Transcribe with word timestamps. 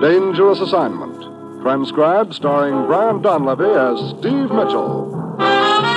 Dangerous 0.00 0.60
Assignment. 0.60 1.62
Transcribed 1.62 2.34
starring 2.34 2.86
Brian 2.86 3.20
Donlevy 3.22 3.74
as 3.74 4.18
Steve 4.18 4.50
Mitchell. 4.50 5.93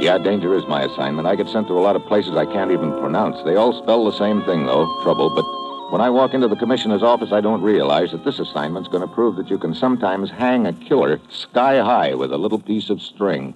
Yeah, 0.00 0.16
danger 0.16 0.54
is 0.54 0.64
my 0.66 0.82
assignment. 0.82 1.26
I 1.26 1.34
get 1.34 1.48
sent 1.48 1.66
to 1.66 1.76
a 1.76 1.80
lot 1.82 1.96
of 1.96 2.06
places 2.06 2.36
I 2.36 2.46
can't 2.46 2.70
even 2.70 2.92
pronounce. 3.00 3.42
They 3.44 3.56
all 3.56 3.72
spell 3.82 4.04
the 4.04 4.16
same 4.16 4.44
thing, 4.44 4.64
though 4.64 4.86
trouble. 5.02 5.28
But 5.34 5.90
when 5.90 6.00
I 6.00 6.08
walk 6.08 6.34
into 6.34 6.46
the 6.46 6.54
commissioner's 6.54 7.02
office, 7.02 7.32
I 7.32 7.40
don't 7.40 7.62
realize 7.62 8.12
that 8.12 8.24
this 8.24 8.38
assignment's 8.38 8.88
going 8.88 9.06
to 9.06 9.12
prove 9.12 9.34
that 9.36 9.50
you 9.50 9.58
can 9.58 9.74
sometimes 9.74 10.30
hang 10.30 10.68
a 10.68 10.72
killer 10.72 11.20
sky 11.30 11.78
high 11.78 12.14
with 12.14 12.32
a 12.32 12.38
little 12.38 12.60
piece 12.60 12.90
of 12.90 13.02
string. 13.02 13.54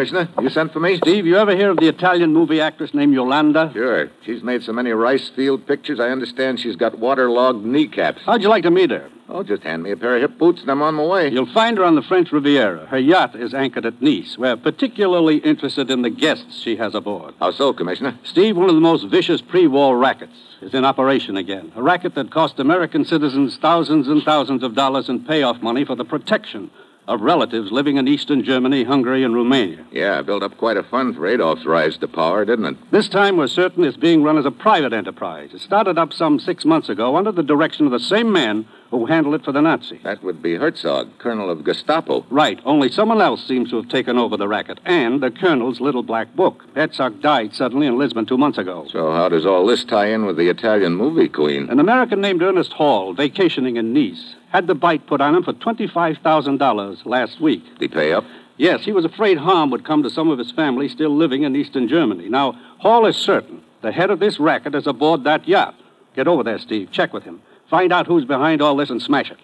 Commissioner. 0.00 0.30
You 0.40 0.48
sent 0.48 0.72
for 0.72 0.80
me? 0.80 0.96
Steve, 0.96 1.26
you 1.26 1.36
ever 1.36 1.54
hear 1.54 1.70
of 1.70 1.76
the 1.76 1.88
Italian 1.88 2.32
movie 2.32 2.58
actress 2.58 2.94
named 2.94 3.12
Yolanda? 3.12 3.70
Sure. 3.74 4.08
She's 4.24 4.42
made 4.42 4.62
so 4.62 4.72
many 4.72 4.92
rice 4.92 5.28
field 5.36 5.66
pictures, 5.66 6.00
I 6.00 6.08
understand 6.08 6.58
she's 6.58 6.76
got 6.76 6.98
waterlogged 6.98 7.66
kneecaps. 7.66 8.22
How'd 8.24 8.40
you 8.40 8.48
like 8.48 8.62
to 8.62 8.70
meet 8.70 8.90
her? 8.90 9.10
Oh, 9.28 9.42
just 9.42 9.62
hand 9.62 9.82
me 9.82 9.90
a 9.90 9.98
pair 9.98 10.16
of 10.16 10.22
hip 10.22 10.38
boots 10.38 10.62
and 10.62 10.70
I'm 10.70 10.80
on 10.80 10.94
my 10.94 11.04
way. 11.04 11.28
You'll 11.28 11.52
find 11.52 11.76
her 11.76 11.84
on 11.84 11.96
the 11.96 12.02
French 12.02 12.32
Riviera. 12.32 12.86
Her 12.86 12.98
yacht 12.98 13.36
is 13.36 13.52
anchored 13.52 13.84
at 13.84 14.00
Nice. 14.00 14.38
We're 14.38 14.56
particularly 14.56 15.36
interested 15.36 15.90
in 15.90 16.00
the 16.00 16.10
guests 16.10 16.58
she 16.58 16.76
has 16.76 16.94
aboard. 16.94 17.34
How 17.38 17.50
so, 17.50 17.74
Commissioner? 17.74 18.18
Steve, 18.24 18.56
one 18.56 18.70
of 18.70 18.74
the 18.74 18.80
most 18.80 19.06
vicious 19.06 19.42
pre-war 19.42 19.98
rackets 19.98 20.36
is 20.62 20.72
in 20.72 20.86
operation 20.86 21.36
again. 21.36 21.72
A 21.76 21.82
racket 21.82 22.14
that 22.14 22.30
cost 22.30 22.58
American 22.58 23.04
citizens 23.04 23.58
thousands 23.58 24.08
and 24.08 24.22
thousands 24.22 24.62
of 24.62 24.74
dollars 24.74 25.10
in 25.10 25.26
payoff 25.26 25.60
money 25.60 25.84
for 25.84 25.94
the 25.94 26.06
protection 26.06 26.70
of 27.10 27.22
relatives 27.22 27.72
living 27.72 27.96
in 27.96 28.06
eastern 28.06 28.44
Germany, 28.44 28.84
Hungary, 28.84 29.24
and 29.24 29.34
Romania. 29.34 29.84
Yeah, 29.90 30.22
built 30.22 30.44
up 30.44 30.56
quite 30.56 30.76
a 30.76 30.84
fund 30.84 31.16
for 31.16 31.26
Adolf's 31.26 31.66
rise 31.66 31.98
to 31.98 32.06
power, 32.06 32.44
didn't 32.44 32.66
it? 32.66 32.90
This 32.92 33.08
time, 33.08 33.36
we're 33.36 33.48
certain 33.48 33.82
it's 33.82 33.96
being 33.96 34.22
run 34.22 34.38
as 34.38 34.46
a 34.46 34.52
private 34.52 34.92
enterprise. 34.92 35.50
It 35.52 35.60
started 35.60 35.98
up 35.98 36.12
some 36.12 36.38
six 36.38 36.64
months 36.64 36.88
ago 36.88 37.16
under 37.16 37.32
the 37.32 37.42
direction 37.42 37.84
of 37.84 37.90
the 37.90 37.98
same 37.98 38.30
man 38.30 38.64
who 38.92 39.06
handled 39.06 39.34
it 39.34 39.44
for 39.44 39.50
the 39.50 39.60
Nazis. 39.60 40.00
That 40.04 40.22
would 40.22 40.40
be 40.40 40.54
Herzog, 40.54 41.18
colonel 41.18 41.50
of 41.50 41.64
Gestapo. 41.64 42.24
Right, 42.30 42.60
only 42.64 42.90
someone 42.92 43.20
else 43.20 43.44
seems 43.44 43.70
to 43.70 43.76
have 43.76 43.88
taken 43.88 44.16
over 44.16 44.36
the 44.36 44.48
racket, 44.48 44.78
and 44.84 45.20
the 45.20 45.32
colonel's 45.32 45.80
little 45.80 46.04
black 46.04 46.34
book. 46.36 46.64
Herzog 46.76 47.20
died 47.20 47.54
suddenly 47.54 47.88
in 47.88 47.98
Lisbon 47.98 48.26
two 48.26 48.38
months 48.38 48.58
ago. 48.58 48.86
So 48.88 49.10
how 49.10 49.28
does 49.28 49.46
all 49.46 49.66
this 49.66 49.84
tie 49.84 50.06
in 50.06 50.26
with 50.26 50.36
the 50.36 50.48
Italian 50.48 50.94
movie 50.94 51.28
queen? 51.28 51.68
An 51.70 51.80
American 51.80 52.20
named 52.20 52.42
Ernest 52.42 52.72
Hall, 52.72 53.14
vacationing 53.14 53.76
in 53.76 53.92
Nice, 53.92 54.36
had 54.50 54.66
the 54.66 54.74
bite 54.74 55.06
put 55.06 55.20
on 55.20 55.34
him 55.34 55.42
for 55.42 55.52
$25,000 55.52 57.06
last 57.06 57.40
week. 57.40 57.62
The 57.78 57.88
pay 57.88 58.12
up? 58.12 58.24
Yes, 58.56 58.84
he 58.84 58.92
was 58.92 59.04
afraid 59.04 59.38
harm 59.38 59.70
would 59.70 59.86
come 59.86 60.02
to 60.02 60.10
some 60.10 60.28
of 60.28 60.38
his 60.38 60.52
family 60.52 60.88
still 60.88 61.16
living 61.16 61.44
in 61.44 61.56
eastern 61.56 61.88
Germany. 61.88 62.28
Now, 62.28 62.52
Hall 62.78 63.06
is 63.06 63.16
certain 63.16 63.62
the 63.82 63.92
head 63.92 64.10
of 64.10 64.20
this 64.20 64.38
racket 64.38 64.74
is 64.74 64.86
aboard 64.86 65.24
that 65.24 65.48
yacht. 65.48 65.74
Get 66.14 66.28
over 66.28 66.42
there, 66.42 66.58
Steve. 66.58 66.90
Check 66.90 67.12
with 67.12 67.22
him. 67.22 67.40
Find 67.70 67.92
out 67.92 68.06
who's 68.06 68.24
behind 68.24 68.60
all 68.60 68.76
this 68.76 68.90
and 68.90 69.00
smash 69.00 69.30
it. 69.30 69.38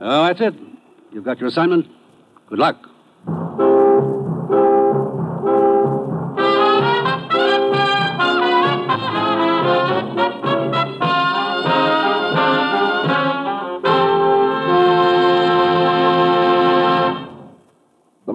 Oh, 0.00 0.26
that's 0.26 0.40
it. 0.40 0.54
You've 1.12 1.24
got 1.24 1.38
your 1.38 1.48
assignment. 1.48 1.86
Good 2.48 2.58
luck. 2.58 2.88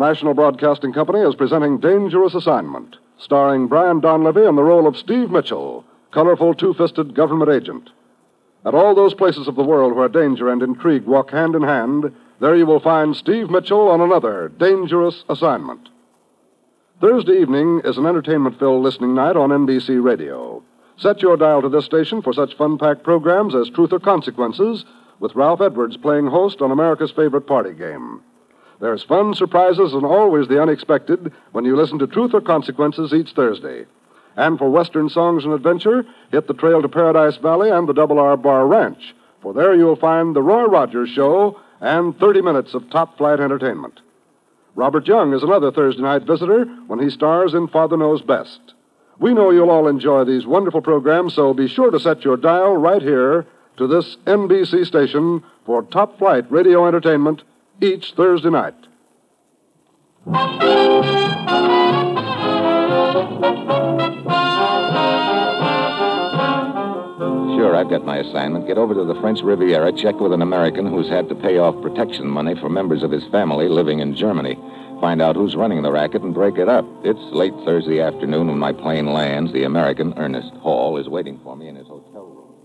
National 0.08 0.34
Broadcasting 0.34 0.94
Company 0.94 1.20
is 1.20 1.36
presenting 1.36 1.80
Dangerous 1.80 2.34
Assignment, 2.34 2.96
starring 3.18 3.68
Brian 3.68 4.00
Donlevy 4.00 4.48
in 4.48 4.56
the 4.56 4.64
role 4.64 4.88
of 4.88 4.96
Steve 4.96 5.30
Mitchell, 5.30 5.84
colorful 6.14 6.54
two 6.54 6.74
fisted 6.76 7.14
government 7.14 7.52
agent. 7.52 7.90
At 8.66 8.74
all 8.74 8.96
those 8.96 9.14
places 9.14 9.50
of 9.50 9.56
the 9.56 9.66
world 9.66 9.98
where 9.98 10.08
danger 10.08 10.50
and 10.50 10.64
intrigue 10.64 11.04
walk 11.04 11.32
hand 11.32 11.56
in 11.56 11.62
hand, 11.64 12.16
there 12.40 12.56
you 12.56 12.66
will 12.66 12.80
find 12.80 13.18
Steve 13.18 13.50
Mitchell 13.50 13.90
on 13.90 14.00
another 14.00 14.48
dangerous 14.58 15.26
assignment. 15.28 15.90
Thursday 17.02 17.42
evening 17.42 17.82
is 17.84 17.98
an 17.98 18.06
entertainment 18.06 18.58
filled 18.60 18.84
listening 18.84 19.14
night 19.14 19.36
on 19.36 19.50
NBC 19.50 20.02
Radio. 20.02 20.64
Set 20.96 21.22
your 21.22 21.36
dial 21.36 21.62
to 21.64 21.68
this 21.68 21.84
station 21.84 22.22
for 22.22 22.32
such 22.32 22.56
fun 22.56 22.78
packed 22.78 23.04
programs 23.04 23.54
as 23.54 23.70
Truth 23.70 23.92
or 23.92 24.00
Consequences, 24.00 24.86
with 25.20 25.36
Ralph 25.36 25.60
Edwards 25.60 25.98
playing 25.98 26.28
host 26.28 26.62
on 26.62 26.72
America's 26.72 27.12
favorite 27.12 27.46
party 27.46 27.74
game. 27.74 28.22
There's 28.80 29.04
fun, 29.04 29.34
surprises, 29.34 29.94
and 29.94 30.06
always 30.06 30.48
the 30.48 30.62
unexpected 30.62 31.34
when 31.52 31.66
you 31.66 31.76
listen 31.76 31.98
to 32.00 32.08
Truth 32.08 32.34
or 32.34 32.42
Consequences 32.42 33.14
each 33.14 33.32
Thursday. 33.32 33.86
And 34.36 34.60
for 34.60 34.70
Western 34.70 35.10
songs 35.10 35.46
and 35.46 35.54
adventure, 35.54 36.06
hit 36.32 36.48
the 36.48 36.54
trail 36.54 36.84
to 36.84 36.90
Paradise 36.90 37.38
Valley 37.38 37.72
and 37.72 37.88
the 37.88 37.94
Double 37.94 38.20
R 38.20 38.38
Bar 38.38 38.68
Ranch, 38.68 39.16
for 39.42 39.54
there 39.54 39.74
you'll 39.74 39.96
find 39.96 40.36
The 40.36 40.44
Roy 40.44 40.66
Rogers 40.66 41.10
Show 41.10 41.60
and 41.82 42.18
30 42.20 42.42
minutes 42.42 42.76
of 42.76 42.90
top 42.90 43.18
flight 43.18 43.40
entertainment. 43.40 44.00
Robert 44.76 45.08
Young 45.08 45.34
is 45.34 45.42
another 45.42 45.72
Thursday 45.72 46.04
night 46.04 46.24
visitor 46.24 46.66
when 46.86 47.00
he 47.00 47.10
stars 47.10 47.56
in 47.56 47.68
Father 47.68 47.98
Knows 47.98 48.22
Best. 48.22 48.60
We 49.20 49.34
know 49.34 49.50
you'll 49.50 49.72
all 49.72 49.88
enjoy 49.88 50.24
these 50.24 50.46
wonderful 50.46 50.82
programs, 50.82 51.34
so 51.34 51.56
be 51.56 51.68
sure 51.68 51.90
to 51.90 52.00
set 52.00 52.24
your 52.24 52.38
dial 52.38 52.78
right 52.78 53.02
here 53.02 53.48
to 53.78 53.88
this 53.88 54.18
NBC 54.28 54.86
station 54.86 55.44
for 55.66 55.82
top 55.82 56.20
flight 56.20 56.52
radio 56.52 56.88
entertainment 56.88 57.42
each 57.82 58.14
Thursday 58.16 58.50
night. 58.50 58.74
Sure, 67.58 67.76
I've 67.76 67.90
got 67.90 68.06
my 68.06 68.18
assignment. 68.18 68.68
Get 68.68 68.78
over 68.78 68.94
to 68.94 69.04
the 69.04 69.20
French 69.22 69.42
Riviera, 69.42 69.92
check 69.92 70.20
with 70.20 70.34
an 70.34 70.42
American 70.42 70.86
who's 70.86 71.10
had 71.10 71.30
to 71.30 71.36
pay 71.36 71.58
off 71.58 71.82
protection 71.82 72.28
money 72.28 72.56
for 72.56 72.70
members 72.70 73.04
of 73.04 73.12
his 73.12 73.24
family 73.32 73.68
living 73.68 74.00
in 74.00 74.16
Germany. 74.16 74.56
Find 75.00 75.22
out 75.22 75.36
who's 75.36 75.56
running 75.56 75.84
the 75.84 75.92
racket 75.92 76.24
and 76.24 76.34
break 76.34 76.58
it 76.58 76.68
up. 76.68 76.86
It's 77.04 77.20
late 77.32 77.54
Thursday 77.66 78.02
afternoon 78.02 78.48
when 78.48 78.58
my 78.58 78.74
plane 78.74 79.14
lands. 79.14 79.54
The 79.54 79.64
American, 79.64 80.14
Ernest 80.18 80.54
Hall, 80.56 80.98
is 80.98 81.08
waiting 81.08 81.40
for 81.44 81.56
me 81.56 81.68
in 81.68 81.76
his 81.76 81.88
hotel 81.88 82.26
room. 82.26 82.56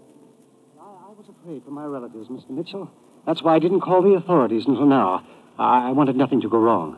I, 0.81 0.85
I 0.85 1.13
was 1.13 1.27
afraid 1.29 1.63
for 1.65 1.71
my 1.71 1.85
relatives, 1.85 2.29
Mr. 2.29 2.51
Mitchell. 2.51 2.91
That's 3.27 3.43
why 3.43 3.55
I 3.55 3.59
didn't 3.59 3.81
call 3.81 4.03
the 4.03 4.15
authorities 4.15 4.67
until 4.67 4.87
now. 4.87 5.25
I 5.59 5.93
wanted 5.93 6.17
nothing 6.17 6.41
to 6.41 6.49
go 6.49 6.59
wrong. 6.59 6.97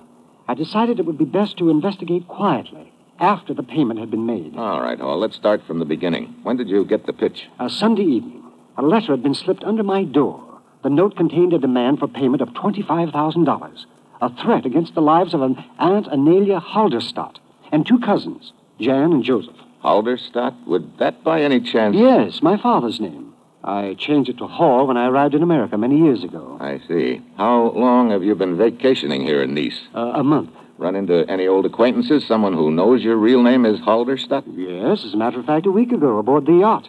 I 0.48 0.54
decided 0.54 0.98
it 0.98 1.06
would 1.06 1.18
be 1.18 1.24
best 1.24 1.58
to 1.58 1.70
investigate 1.70 2.28
quietly 2.28 2.92
after 3.18 3.54
the 3.54 3.62
payment 3.62 4.00
had 4.00 4.10
been 4.10 4.26
made. 4.26 4.56
All 4.56 4.80
right, 4.80 4.98
Hall. 4.98 5.18
Let's 5.18 5.36
start 5.36 5.62
from 5.66 5.78
the 5.78 5.84
beginning. 5.84 6.34
When 6.42 6.56
did 6.56 6.68
you 6.68 6.84
get 6.84 7.06
the 7.06 7.12
pitch? 7.12 7.48
A 7.58 7.68
Sunday 7.70 8.04
evening, 8.04 8.42
a 8.76 8.82
letter 8.82 9.12
had 9.12 9.22
been 9.22 9.34
slipped 9.34 9.64
under 9.64 9.82
my 9.82 10.04
door. 10.04 10.42
The 10.82 10.90
note 10.90 11.16
contained 11.16 11.52
a 11.52 11.58
demand 11.58 11.98
for 11.98 12.08
payment 12.08 12.42
of 12.42 12.50
$25,000, 12.50 13.84
a 14.20 14.42
threat 14.42 14.66
against 14.66 14.94
the 14.94 15.02
lives 15.02 15.34
of 15.34 15.42
an 15.42 15.62
Aunt 15.78 16.06
Anelia 16.06 16.60
Halderstadt 16.60 17.36
and 17.72 17.86
two 17.86 17.98
cousins, 17.98 18.52
Jan 18.80 19.12
and 19.12 19.24
Joseph. 19.24 19.56
Halderstadt? 19.82 20.66
Would 20.66 20.98
that 20.98 21.22
by 21.24 21.42
any 21.42 21.60
chance? 21.60 21.96
Yes, 21.96 22.42
my 22.42 22.56
father's 22.56 23.00
name. 23.00 23.33
I 23.66 23.94
changed 23.98 24.28
it 24.28 24.36
to 24.38 24.46
Hall 24.46 24.86
when 24.86 24.98
I 24.98 25.06
arrived 25.08 25.34
in 25.34 25.42
America 25.42 25.78
many 25.78 25.96
years 25.96 26.22
ago. 26.22 26.58
I 26.60 26.80
see. 26.86 27.22
How 27.38 27.70
long 27.70 28.10
have 28.10 28.22
you 28.22 28.34
been 28.34 28.58
vacationing 28.58 29.22
here 29.22 29.42
in 29.42 29.54
Nice? 29.54 29.80
Uh, 29.94 30.12
a 30.16 30.22
month. 30.22 30.50
Run 30.76 30.94
into 30.94 31.24
any 31.30 31.46
old 31.46 31.64
acquaintances? 31.64 32.26
Someone 32.26 32.52
who 32.52 32.70
knows 32.70 33.02
your 33.02 33.16
real 33.16 33.42
name 33.42 33.64
is 33.64 33.80
Halderstadt? 33.80 34.44
Yes, 34.54 35.04
as 35.06 35.14
a 35.14 35.16
matter 35.16 35.40
of 35.40 35.46
fact, 35.46 35.64
a 35.66 35.70
week 35.70 35.92
ago 35.92 36.18
aboard 36.18 36.44
the 36.44 36.52
yacht. 36.54 36.88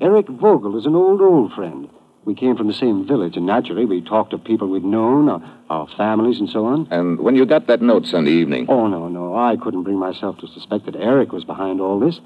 Eric 0.00 0.28
Vogel 0.28 0.78
is 0.78 0.86
an 0.86 0.94
old, 0.94 1.20
old 1.20 1.52
friend. 1.54 1.88
We 2.24 2.36
came 2.36 2.56
from 2.56 2.68
the 2.68 2.72
same 2.74 3.04
village, 3.04 3.36
and 3.36 3.44
naturally 3.46 3.84
we 3.84 4.00
talked 4.00 4.32
of 4.32 4.44
people 4.44 4.68
we'd 4.68 4.84
known, 4.84 5.28
our, 5.28 5.42
our 5.70 5.88
families, 5.96 6.38
and 6.38 6.48
so 6.48 6.66
on. 6.66 6.86
And 6.92 7.18
when 7.18 7.34
you 7.34 7.44
got 7.46 7.66
that 7.66 7.82
note 7.82 8.06
Sunday 8.06 8.30
evening, 8.32 8.66
Oh, 8.68 8.86
no, 8.86 9.08
no. 9.08 9.34
I 9.34 9.56
couldn't 9.56 9.82
bring 9.82 9.98
myself 9.98 10.38
to 10.38 10.46
suspect 10.46 10.84
that 10.86 10.94
Eric 10.94 11.32
was 11.32 11.42
behind 11.44 11.80
all 11.80 11.98
this. 11.98 12.20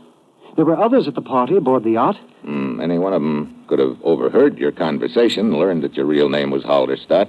There 0.57 0.65
were 0.65 0.79
others 0.79 1.07
at 1.07 1.15
the 1.15 1.23
party 1.23 1.57
aboard 1.57 1.85
the 1.85 1.93
yacht. 1.93 2.17
hmm, 2.43 2.81
any 2.81 2.99
one 2.99 3.13
of 3.13 3.21
them 3.23 3.65
could 3.69 3.79
have 3.79 3.97
overheard 4.03 4.59
your 4.59 4.73
conversation, 4.73 5.57
learned 5.59 5.83
that 5.83 5.95
your 5.97 6.07
real 6.07 6.29
name 6.29 6.51
was 6.51 6.63
Halderstadt. 6.65 7.29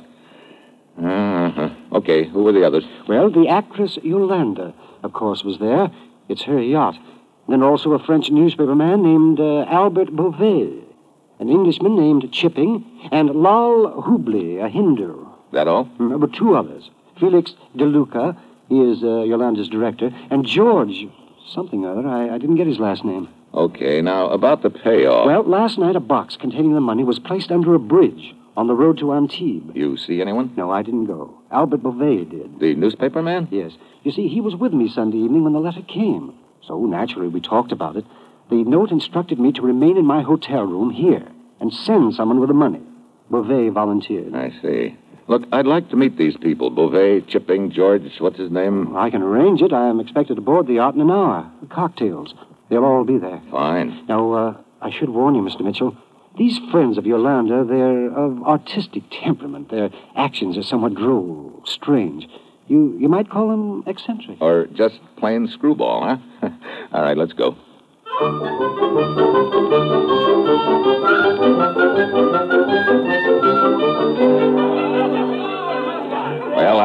Uh-huh. 1.02 1.70
Okay, 1.94 2.24
who 2.26 2.44
were 2.44 2.52
the 2.54 2.66
others? 2.66 2.84
Well, 3.08 3.30
the 3.30 3.48
actress 3.48 3.98
Yolanda, 4.02 4.74
of 5.04 5.14
course, 5.14 5.44
was 5.44 5.60
there. 5.60 5.92
It's 6.30 6.44
her 6.44 6.60
yacht. 6.62 6.96
Then 7.48 7.62
also 7.64 7.92
a 7.94 8.00
French 8.04 8.30
newspaperman 8.32 9.02
named 9.04 9.40
uh, 9.40 9.66
Albert 9.70 10.16
Beauvais, 10.16 10.74
an 11.40 11.50
Englishman 11.50 11.96
named 11.96 12.32
Chipping, 12.32 12.84
and 13.12 13.30
Lal 13.36 14.02
Hubli, 14.06 14.58
a 14.64 14.68
Hindu. 14.70 15.26
That 15.54 15.68
all? 15.68 15.86
Mm, 16.00 16.10
There 16.10 16.18
were 16.18 16.28
two 16.28 16.56
others. 16.56 16.90
Felix 17.20 17.54
De 17.76 17.86
Luca, 17.86 18.36
he 18.70 18.80
is 18.82 19.04
uh, 19.04 19.22
Yolanda's 19.24 19.70
director, 19.70 20.12
and 20.30 20.46
George, 20.46 21.08
something 21.54 21.86
or 21.86 21.98
other. 21.98 22.08
I, 22.08 22.36
I 22.36 22.38
didn't 22.38 22.56
get 22.56 22.68
his 22.68 22.80
last 22.80 23.04
name. 23.04 23.30
Okay, 23.54 24.02
now 24.02 24.30
about 24.30 24.62
the 24.62 24.70
payoff. 24.70 25.26
Well, 25.26 25.44
last 25.44 25.78
night 25.80 25.96
a 25.96 26.00
box 26.00 26.36
containing 26.36 26.74
the 26.74 26.82
money 26.82 27.04
was 27.04 27.20
placed 27.20 27.52
under 27.52 27.74
a 27.74 27.80
bridge 27.80 28.36
on 28.56 28.68
the 28.68 28.74
road 28.74 28.98
to 29.00 29.14
Antibes. 29.14 29.76
you 29.76 29.98
see 29.98 30.20
anyone? 30.22 30.52
No, 30.58 30.72
I 30.72 30.82
didn't 30.82 31.06
go. 31.06 31.34
Albert 31.52 31.84
Beauvais 31.84 32.26
did. 32.26 32.60
The 32.60 32.76
newspaper 32.76 33.22
man? 33.22 33.48
Yes. 33.52 33.72
You 34.04 34.12
see, 34.12 34.28
he 34.28 34.42
was 34.42 34.56
with 34.56 34.74
me 34.74 34.90
Sunday 34.90 35.18
evening 35.18 35.44
when 35.44 35.54
the 35.54 35.60
letter 35.60 35.82
came. 35.82 36.34
So, 36.66 36.86
naturally, 36.86 37.28
we 37.28 37.40
talked 37.40 37.72
about 37.72 37.96
it. 37.96 38.06
The 38.50 38.64
note 38.64 38.92
instructed 38.92 39.40
me 39.40 39.52
to 39.54 39.62
remain 39.62 39.98
in 39.98 40.06
my 40.06 40.22
hotel 40.24 40.64
room 40.64 40.90
here 40.90 41.28
and 41.60 41.74
send 41.74 42.16
someone 42.16 42.40
with 42.40 42.50
the 42.50 42.54
money. 42.54 42.82
Beauvais 43.30 43.70
volunteered. 43.70 44.36
I 44.36 44.52
see. 44.62 44.98
Look, 45.28 45.44
I'd 45.52 45.66
like 45.66 45.90
to 45.90 45.98
meet 45.98 46.18
these 46.18 46.38
people. 46.38 46.70
Beauvais, 46.70 47.22
Chipping, 47.22 47.72
George, 47.72 48.04
what's 48.20 48.38
his 48.38 48.50
name? 48.50 48.96
I 48.96 49.10
can 49.10 49.22
arrange 49.22 49.62
it. 49.62 49.74
I 49.74 49.90
am 49.90 50.00
expected 50.00 50.38
aboard 50.38 50.68
the 50.68 50.76
yacht 50.76 50.96
in 50.96 51.02
an 51.02 51.12
hour. 51.12 51.52
Cocktails. 51.70 52.34
They'll 52.70 52.86
all 52.86 53.04
be 53.04 53.18
there. 53.18 53.42
Fine. 53.52 54.06
Now, 54.08 54.32
uh, 54.32 54.58
I 54.82 54.90
should 54.90 55.10
warn 55.10 55.36
you, 55.36 55.42
Mr. 55.42 55.62
Mitchell. 55.62 55.98
These 56.38 56.60
friends 56.72 56.98
of 56.98 57.06
Yolanda, 57.06 57.66
they're 57.66 58.12
of 58.12 58.44
artistic 58.44 59.04
temperament. 59.12 59.70
Their 59.70 59.90
actions 60.16 60.58
are 60.58 60.64
somewhat 60.64 60.94
droll, 60.94 61.64
strange. 61.66 62.28
You 62.68 62.96
you 63.00 63.10
might 63.10 63.30
call 63.30 63.48
them 63.50 63.84
eccentric. 63.88 64.40
Or 64.40 64.68
just 64.68 65.00
plain 65.18 65.48
screwball, 65.48 66.20
huh? 66.42 66.50
All 66.94 67.02
right, 67.02 67.18
let's 67.18 67.34
go. 67.34 67.56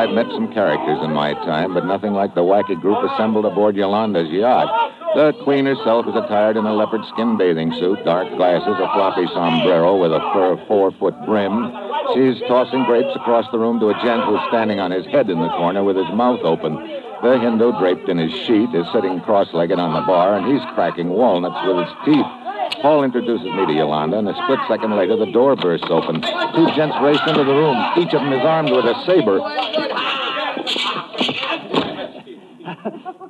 I've 0.02 0.10
met 0.10 0.26
some 0.34 0.52
characters 0.52 0.99
in 1.04 1.12
my 1.12 1.32
time, 1.46 1.75
but 1.75 1.87
nothing 1.87 2.12
like 2.12 2.34
the 2.34 2.40
wacky 2.40 2.75
group 2.75 2.99
assembled 3.12 3.44
aboard 3.44 3.76
Yolanda's 3.76 4.28
yacht. 4.31 4.66
The 5.14 5.32
queen 5.44 5.64
herself 5.64 6.08
is 6.08 6.16
attired 6.16 6.56
in 6.56 6.66
a 6.66 6.75
leopard 6.75 7.02
skin 7.14 7.38
bathing 7.38 7.70
suit, 7.78 8.04
dark 8.04 8.26
glasses, 8.34 8.75
a 8.82 8.90
floppy 8.99 9.28
sombrero 9.32 9.96
with 10.02 10.10
a 10.10 10.19
fur 10.34 10.58
four 10.66 10.90
foot 10.99 11.14
brim. 11.25 11.70
She's 12.14 12.43
tossing 12.49 12.82
grapes 12.82 13.14
across 13.14 13.46
the 13.52 13.60
room 13.60 13.78
to 13.78 13.90
a 13.90 14.02
gent 14.02 14.25
who's 14.25 14.43
standing 14.49 14.81
on 14.81 14.90
his 14.90 15.06
head 15.06 15.31
in 15.31 15.38
the 15.38 15.50
corner 15.50 15.84
with 15.84 15.94
his 15.94 16.10
mouth 16.12 16.40
open. 16.43 16.75
The 17.22 17.38
Hindu, 17.38 17.78
draped 17.78 18.08
in 18.08 18.19
his 18.19 18.32
sheet, 18.32 18.75
is 18.75 18.90
sitting 18.93 19.20
cross 19.20 19.55
legged 19.55 19.78
on 19.78 19.94
the 19.94 20.05
bar, 20.05 20.34
and 20.34 20.50
he's 20.50 20.66
cracking 20.75 21.10
walnuts 21.10 21.62
with 21.64 21.87
his 21.87 21.94
teeth. 22.05 22.41
Paul 22.82 23.05
introduces 23.05 23.46
me 23.46 23.64
to 23.67 23.73
Yolanda, 23.73 24.19
and 24.19 24.29
a 24.29 24.34
split 24.34 24.58
second 24.67 24.96
later, 24.96 25.17
the 25.17 25.31
door 25.31 25.55
bursts 25.55 25.87
open. 25.88 26.20
Two 26.20 26.67
gents 26.75 26.96
race 27.00 27.20
into 27.29 27.44
the 27.44 27.55
room. 27.55 27.76
Each 27.96 28.12
of 28.12 28.20
them 28.20 28.32
is 28.32 28.44
armed 28.44 28.70
with 28.73 28.84
a 28.84 28.94
saber. 29.06 29.40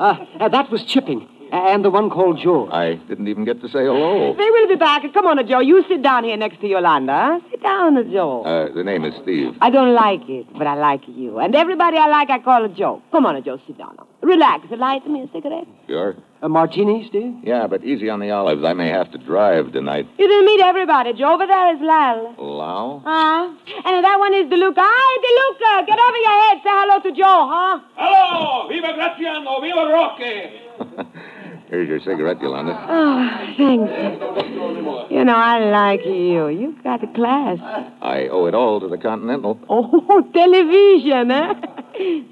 Uh, 0.01 0.27
uh, 0.41 0.49
that 0.49 0.71
was 0.71 0.83
Chipping, 0.85 1.29
and 1.53 1.85
the 1.85 1.91
one 1.91 2.09
called 2.09 2.41
Joe. 2.43 2.69
I 2.71 2.95
didn't 2.95 3.29
even 3.29 3.45
get 3.45 3.61
to 3.61 3.69
say 3.69 3.85
hello. 3.85 4.35
They 4.35 4.51
will 4.51 4.69
be 4.69 4.77
back. 4.77 5.03
Come 5.13 5.27
on, 5.27 5.47
Joe. 5.47 5.61
You 5.61 5.85
sit 5.87 6.03
down 6.03 6.25
here 6.25 6.37
next 6.37 6.61
to 6.61 6.67
Yolanda. 6.67 7.41
Sit 7.51 7.63
down, 7.63 7.95
Joe. 8.11 8.43
Uh, 8.43 8.75
the 8.75 8.83
name 8.83 9.05
is 9.05 9.15
Steve. 9.23 9.53
I 9.61 9.71
don't 9.71 9.95
like 9.95 10.29
it, 10.29 10.47
but 10.57 10.67
I 10.67 10.75
like 10.75 11.03
you. 11.07 11.39
And 11.39 11.55
everybody 11.55 11.99
I 11.99 12.09
like, 12.09 12.31
I 12.31 12.39
call 12.39 12.65
a 12.65 12.69
Joe. 12.69 13.03
Come 13.13 13.27
on, 13.27 13.43
Joe. 13.45 13.59
Sit 13.67 13.77
down. 13.77 13.97
Relax. 14.23 14.67
Light 14.71 15.07
me 15.07 15.23
a 15.23 15.29
cigarette. 15.33 15.67
Sure. 15.89 16.17
A 16.43 16.49
martini, 16.49 17.07
Steve? 17.09 17.35
Yeah, 17.45 17.67
but 17.67 17.85
easy 17.85 18.09
on 18.09 18.19
the 18.21 18.31
olives. 18.31 18.65
I 18.65 18.73
may 18.73 18.89
have 18.89 19.11
to 19.13 19.19
drive 19.19 19.73
tonight. 19.73 20.09
You 20.19 20.27
didn't 20.27 20.47
meet 20.47 20.61
everybody, 20.61 21.13
Joe. 21.13 21.35
Over 21.35 21.47
there 21.47 21.75
is 21.77 21.81
Lal. 21.83 22.35
Lau? 22.39 23.03
Huh? 23.05 23.55
And 23.85 24.05
that 24.05 24.19
one 24.19 24.35
is 24.35 24.47
DeLuca. 24.47 24.75
Hi, 24.79 25.11
DeLuca. 25.27 25.87
Get 25.87 25.99
over 25.99 26.17
your 26.17 26.43
head. 26.43 26.57
Say 26.65 26.71
hello 26.73 27.01
to 27.03 27.13
Joe, 27.13 27.49
huh? 27.51 27.81
Hello! 27.95 28.69
Viva 28.69 28.93
Graziano! 28.95 29.61
Viva 29.61 29.87
Roque! 29.93 31.13
Here's 31.73 31.89
your 31.89 32.01
cigarette, 32.01 32.39
Yolanda. 32.43 32.77
Oh, 32.87 33.55
thanks. 33.57 33.91
You 35.11 35.17
You 35.17 35.25
know, 35.25 35.37
I 35.37 35.59
like 35.71 36.05
you. 36.05 36.49
You've 36.49 36.83
got 36.85 37.03
a 37.03 37.07
class. 37.15 37.57
I 38.03 38.29
owe 38.31 38.45
it 38.45 38.55
all 38.55 38.79
to 38.81 38.89
the 38.89 38.99
Continental. 38.99 39.59
Oh, 39.71 40.21
television, 40.35 41.31
eh? 41.31 41.55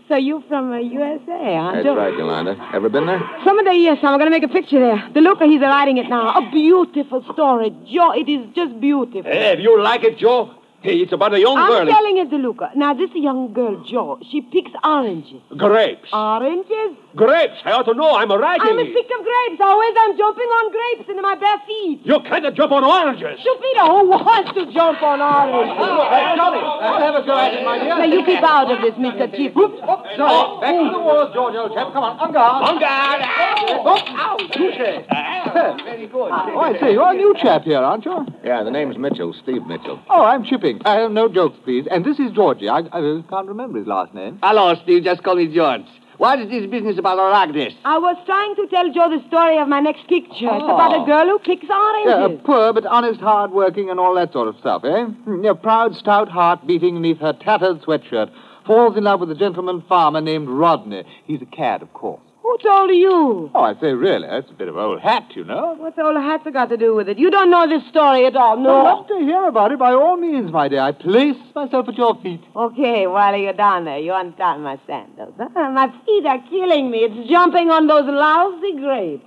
So 0.09 0.17
you're 0.17 0.43
from 0.43 0.73
uh, 0.73 0.77
USA, 0.77 1.57
huh, 1.57 1.73
That's 1.73 1.85
Joe? 1.87 1.97
right, 1.97 2.13
Yolanda. 2.13 2.53
Ever 2.75 2.91
been 2.91 3.07
there? 3.07 3.19
some 3.43 3.57
Someday, 3.57 3.77
yes, 3.79 3.97
I'm 4.03 4.19
going 4.19 4.31
to 4.31 4.37
make 4.39 4.43
a 4.43 4.49
picture 4.49 4.79
there. 4.79 5.09
The 5.15 5.23
look, 5.23 5.41
he's 5.41 5.63
writing 5.63 5.97
it 5.97 6.11
now. 6.11 6.37
A 6.37 6.51
beautiful 6.51 7.25
story, 7.33 7.71
Joe. 7.91 8.13
It 8.13 8.29
is 8.29 8.55
just 8.55 8.79
beautiful. 8.79 9.23
Hey, 9.23 9.55
if 9.55 9.61
you 9.61 9.81
like 9.83 10.05
it, 10.05 10.19
Joe, 10.19 10.51
hey, 10.83 10.97
it's 10.97 11.13
about 11.13 11.33
a 11.33 11.41
young 11.41 11.55
girl. 11.57 11.77
I'm 11.79 11.87
girl. 11.87 11.95
telling 11.95 12.17
you, 12.19 12.27
DeLuca. 12.27 12.77
Now, 12.77 12.93
this 12.93 13.11
young 13.15 13.55
girl, 13.55 13.83
Joe, 13.85 14.19
she 14.31 14.43
picks 14.43 14.71
oranges. 14.85 15.41
Grapes. 15.57 16.11
Oranges? 16.13 16.97
Grapes. 17.17 17.59
I 17.65 17.73
ought 17.73 17.91
to 17.91 17.95
know. 17.95 18.15
I'm 18.15 18.31
a 18.31 18.39
writing 18.39 18.71
I'm 18.71 18.79
a 18.79 18.87
it. 18.87 18.95
of 18.95 19.21
grapes. 19.27 19.59
Always 19.59 19.95
I'm 19.99 20.15
jumping 20.17 20.47
on 20.47 20.65
grapes 20.71 21.11
into 21.11 21.23
my 21.23 21.35
bare 21.35 21.59
feet. 21.67 22.01
You 22.07 22.21
can't 22.23 22.47
jump 22.55 22.71
on 22.71 22.85
oranges. 22.85 23.41
Stupid, 23.43 23.75
who 23.83 24.15
wants 24.15 24.55
to 24.55 24.63
jump 24.73 25.03
on 25.03 25.19
oranges? 25.19 25.75
Johnny, 25.75 26.63
I'll 26.63 27.03
have 27.03 27.19
a 27.19 27.27
go 27.27 27.35
at 27.35 27.55
it, 27.55 27.65
my 27.65 27.79
dear. 27.79 27.99
Now, 27.99 28.05
you 28.07 28.23
keep 28.25 28.43
out 28.43 28.71
of 28.71 28.79
this, 28.81 28.95
Mr. 28.95 29.27
Chief. 29.35 29.51
Sorry. 29.55 30.61
Back 30.63 30.75
to 30.79 30.91
the 30.95 31.03
walls, 31.03 31.35
George, 31.35 31.55
old 31.59 31.75
chap. 31.75 31.93
Come 31.93 32.05
on, 32.05 32.15
on 32.19 32.31
guard. 32.33 32.63
On 32.71 32.77
guard. 32.79 33.21
Ow, 33.27 34.37
touche. 34.55 34.79
Very 34.79 36.07
good. 36.07 36.31
Oh, 36.31 36.59
I 36.63 36.79
see. 36.79 36.93
You're 36.95 37.11
a 37.11 37.15
new 37.15 37.35
chap 37.43 37.63
here, 37.65 37.79
aren't 37.79 38.05
you? 38.05 38.27
Yeah, 38.45 38.63
the 38.63 38.71
name's 38.71 38.97
Mitchell, 38.99 39.35
Steve 39.43 39.67
Mitchell. 39.67 40.01
Oh, 40.09 40.23
I'm 40.23 40.45
Chipping. 40.45 40.81
Uh, 40.85 41.09
no 41.09 41.29
jokes, 41.29 41.59
please. 41.65 41.87
And 41.91 42.05
this 42.05 42.19
is 42.19 42.31
Georgie. 42.33 42.69
I, 42.69 42.79
I 42.93 43.23
can't 43.29 43.49
remember 43.49 43.79
his 43.79 43.87
last 43.87 44.15
name. 44.15 44.39
Hello, 44.43 44.75
Steve. 44.83 45.05
Just 45.05 45.23
call 45.23 45.37
me 45.37 45.53
George. 45.53 45.85
What 46.21 46.39
is 46.39 46.51
this 46.51 46.67
business 46.71 46.99
about 46.99 47.17
Aragnes? 47.17 47.73
I 47.83 47.97
was 47.97 48.15
trying 48.27 48.55
to 48.57 48.67
tell 48.67 48.93
Joe 48.93 49.09
the 49.09 49.27
story 49.29 49.57
of 49.57 49.69
my 49.69 49.81
next 49.81 50.07
picture. 50.07 50.53
It's 50.53 50.65
about 50.77 51.03
a 51.03 51.07
girl 51.07 51.25
who 51.29 51.39
picks 51.39 51.65
Yeah, 51.67 52.13
oranges. 52.21 52.41
poor 52.45 52.75
but 52.75 52.85
honest, 52.85 53.21
hard-working, 53.21 53.89
and 53.89 53.99
all 53.99 54.15
that 54.17 54.31
sort 54.35 54.47
of 54.49 54.57
stuff, 54.59 54.85
eh? 54.85 55.05
Hmm, 55.07 55.43
A 55.47 55.55
proud, 55.55 55.95
stout 55.97 56.29
heart 56.29 56.67
beating 56.67 56.97
beneath 56.97 57.21
her 57.21 57.33
tattered 57.33 57.81
sweatshirt. 57.81 58.31
Falls 58.67 58.99
in 58.99 59.05
love 59.05 59.21
with 59.21 59.31
a 59.31 59.35
gentleman 59.35 59.83
farmer 59.89 60.21
named 60.21 60.47
Rodney. 60.51 61.05
He's 61.25 61.41
a 61.41 61.47
cad, 61.47 61.81
of 61.81 61.91
course. 61.95 62.21
Who 62.51 62.59
told 62.59 62.91
you? 62.91 63.49
Oh, 63.55 63.63
I 63.63 63.75
say, 63.81 63.93
really, 63.93 64.27
that's 64.27 64.51
a 64.51 64.55
bit 64.55 64.67
of 64.67 64.77
old 64.77 65.01
hat, 65.01 65.37
you 65.37 65.45
know. 65.45 65.77
What's 65.79 65.97
old 66.01 66.17
hats 66.17 66.45
got 66.53 66.69
to 66.71 66.77
do 66.77 66.97
with 66.97 67.09
it? 67.09 67.17
You 67.17 67.31
don't 67.31 67.49
know 67.49 67.69
this 67.69 67.89
story 67.89 68.27
at 68.27 68.35
all, 68.35 68.57
no? 68.57 68.81
I'd 68.81 68.93
love 68.93 69.07
to 69.07 69.19
hear 69.21 69.47
about 69.47 69.71
it, 69.71 69.79
by 69.79 69.93
all 69.93 70.17
means, 70.17 70.51
my 70.51 70.67
dear. 70.67 70.81
I 70.81 70.91
place 70.91 71.37
myself 71.55 71.89
at 71.89 71.97
your 71.97 72.21
feet. 72.21 72.41
Okay, 72.57 73.07
while 73.07 73.37
you're 73.37 73.53
down 73.53 73.85
there, 73.85 74.01
you 74.01 74.13
untie 74.13 74.57
my 74.57 74.81
sandals. 74.85 75.35
Huh? 75.39 75.71
My 75.71 75.95
feet 76.05 76.27
are 76.27 76.43
killing 76.51 76.91
me. 76.91 76.99
It's 77.05 77.31
jumping 77.31 77.71
on 77.71 77.87
those 77.87 78.07
lousy 78.07 78.73
grapes. 78.81 79.27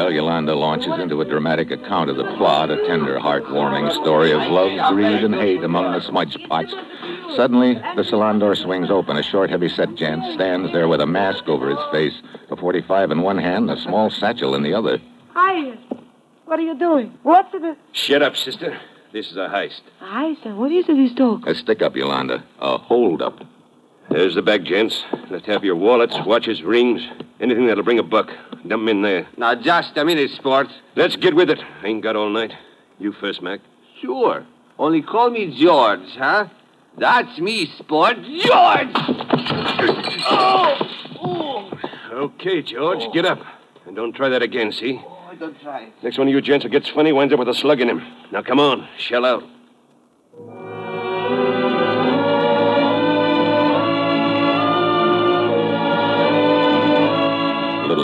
Well, 0.00 0.10
Yolanda 0.10 0.54
launches 0.54 0.98
into 0.98 1.20
a 1.20 1.26
dramatic 1.26 1.70
account 1.70 2.08
of 2.08 2.16
the 2.16 2.24
plot, 2.38 2.70
a 2.70 2.86
tender, 2.86 3.18
heartwarming 3.18 3.92
story 4.00 4.32
of 4.32 4.40
love, 4.50 4.94
greed, 4.94 5.22
and 5.22 5.34
hate 5.34 5.62
among 5.62 5.92
the 5.92 6.00
smudge 6.00 6.38
pots. 6.48 6.72
Suddenly, 7.36 7.74
the 7.96 8.04
salon 8.04 8.38
door 8.38 8.54
swings 8.54 8.90
open. 8.90 9.18
A 9.18 9.22
short, 9.22 9.50
heavy-set 9.50 9.96
gent 9.96 10.24
stands 10.32 10.72
there 10.72 10.88
with 10.88 11.02
a 11.02 11.06
mask 11.06 11.48
over 11.48 11.68
his 11.68 11.78
face, 11.92 12.14
a 12.50 12.56
45 12.56 13.10
in 13.10 13.20
one 13.20 13.36
hand, 13.36 13.68
and 13.68 13.78
a 13.78 13.82
small 13.82 14.08
satchel 14.08 14.54
in 14.54 14.62
the 14.62 14.72
other. 14.72 15.02
Hi. 15.34 15.76
What 16.46 16.58
are 16.58 16.62
you 16.62 16.78
doing? 16.78 17.18
What's 17.22 17.52
it? 17.52 17.76
Shut 17.92 18.22
up, 18.22 18.36
sister. 18.36 18.80
This 19.12 19.30
is 19.30 19.36
a 19.36 19.48
heist. 19.48 19.82
Hi, 19.98 20.34
sir. 20.42 20.54
What 20.54 20.72
is 20.72 20.88
it 20.88 20.96
he's 20.96 21.14
talking? 21.14 21.46
A 21.46 21.54
stick-up, 21.54 21.94
Yolanda. 21.94 22.42
A 22.58 22.78
hold-up. 22.78 23.44
There's 24.10 24.34
the 24.34 24.42
bag, 24.42 24.64
gents. 24.64 25.04
Let's 25.30 25.46
have 25.46 25.62
your 25.62 25.76
wallets, 25.76 26.16
watches, 26.26 26.62
rings, 26.62 27.00
anything 27.40 27.66
that'll 27.68 27.84
bring 27.84 28.00
a 28.00 28.02
buck. 28.02 28.28
Dump 28.66 28.82
'em 28.82 28.88
in 28.88 29.02
there. 29.02 29.28
Now, 29.36 29.54
just 29.54 29.96
a 29.96 30.04
minute, 30.04 30.32
sport. 30.32 30.66
Let's 30.96 31.14
get 31.14 31.34
with 31.34 31.48
it. 31.48 31.62
Ain't 31.84 32.02
got 32.02 32.16
all 32.16 32.28
night. 32.28 32.52
You 32.98 33.12
first, 33.12 33.40
Mac. 33.40 33.60
Sure. 34.00 34.44
Only 34.78 35.00
call 35.02 35.30
me 35.30 35.56
George, 35.56 36.16
huh? 36.18 36.46
That's 36.98 37.38
me, 37.38 37.66
sport. 37.66 38.16
George! 38.22 38.90
oh! 40.28 41.70
Okay, 42.12 42.62
George, 42.62 43.12
get 43.12 43.24
up. 43.24 43.38
And 43.86 43.94
don't 43.94 44.12
try 44.12 44.28
that 44.28 44.42
again, 44.42 44.72
see? 44.72 45.00
Oh, 45.04 45.28
I 45.30 45.36
don't 45.36 45.58
try. 45.60 45.88
Next 46.02 46.18
one 46.18 46.26
of 46.26 46.34
you 46.34 46.40
gents 46.40 46.64
who 46.64 46.68
gets 46.68 46.88
funny 46.88 47.12
winds 47.12 47.32
up 47.32 47.38
with 47.38 47.48
a 47.48 47.54
slug 47.54 47.80
in 47.80 47.88
him. 47.88 48.02
Now, 48.32 48.42
come 48.42 48.58
on. 48.58 48.88
Shell 48.98 49.24
out. 49.24 49.44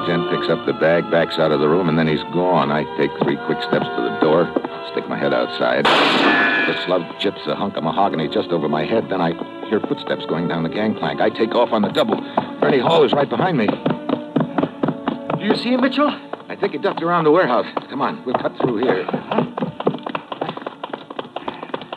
Gent 0.06 0.30
picks 0.30 0.48
up 0.48 0.64
the 0.66 0.72
bag, 0.72 1.10
backs 1.10 1.38
out 1.38 1.50
of 1.50 1.60
the 1.60 1.68
room, 1.68 1.88
and 1.88 1.98
then 1.98 2.06
he's 2.06 2.22
gone. 2.32 2.70
I 2.70 2.84
take 2.96 3.10
three 3.22 3.36
quick 3.46 3.58
steps 3.62 3.86
to 3.86 4.02
the 4.02 4.18
door, 4.20 4.46
stick 4.92 5.08
my 5.08 5.18
head 5.18 5.34
outside. 5.34 5.84
The 5.84 6.84
slug 6.84 7.02
chips 7.18 7.40
a 7.46 7.54
hunk 7.54 7.76
of 7.76 7.84
mahogany 7.84 8.28
just 8.28 8.50
over 8.50 8.68
my 8.68 8.84
head. 8.84 9.08
Then 9.10 9.20
I 9.20 9.32
hear 9.68 9.80
footsteps 9.80 10.24
going 10.26 10.48
down 10.48 10.62
the 10.62 10.68
gangplank. 10.68 11.20
I 11.20 11.30
take 11.30 11.54
off 11.54 11.72
on 11.72 11.82
the 11.82 11.88
double. 11.88 12.20
Ernie 12.62 12.78
Hall 12.78 13.02
is 13.02 13.12
right 13.12 13.28
behind 13.28 13.58
me. 13.58 13.66
Do 13.66 15.44
you 15.44 15.56
see 15.56 15.74
him, 15.74 15.80
Mitchell? 15.80 16.08
I 16.48 16.56
think 16.58 16.72
he 16.72 16.78
ducked 16.78 17.02
around 17.02 17.24
the 17.24 17.32
warehouse. 17.32 17.66
Come 17.90 18.00
on, 18.00 18.24
we'll 18.24 18.36
cut 18.36 18.56
through 18.60 18.78
here. 18.78 19.04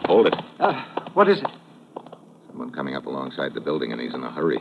Hold 0.05 0.27
it. 0.27 0.33
Uh, 0.59 0.83
what 1.13 1.29
is 1.29 1.39
it? 1.39 1.47
Someone 2.47 2.71
coming 2.71 2.95
up 2.95 3.05
alongside 3.05 3.53
the 3.53 3.61
building, 3.61 3.91
and 3.91 4.01
he's 4.01 4.13
in 4.13 4.23
a 4.23 4.31
hurry. 4.31 4.59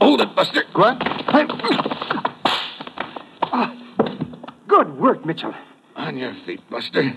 Hold 0.00 0.20
it, 0.20 0.23
Buster. 0.36 0.64
What? 0.74 0.98
Good 4.66 4.98
work, 4.98 5.24
Mitchell. 5.24 5.54
On 5.96 6.16
your 6.16 6.34
feet, 6.44 6.60
Buster. 6.70 7.12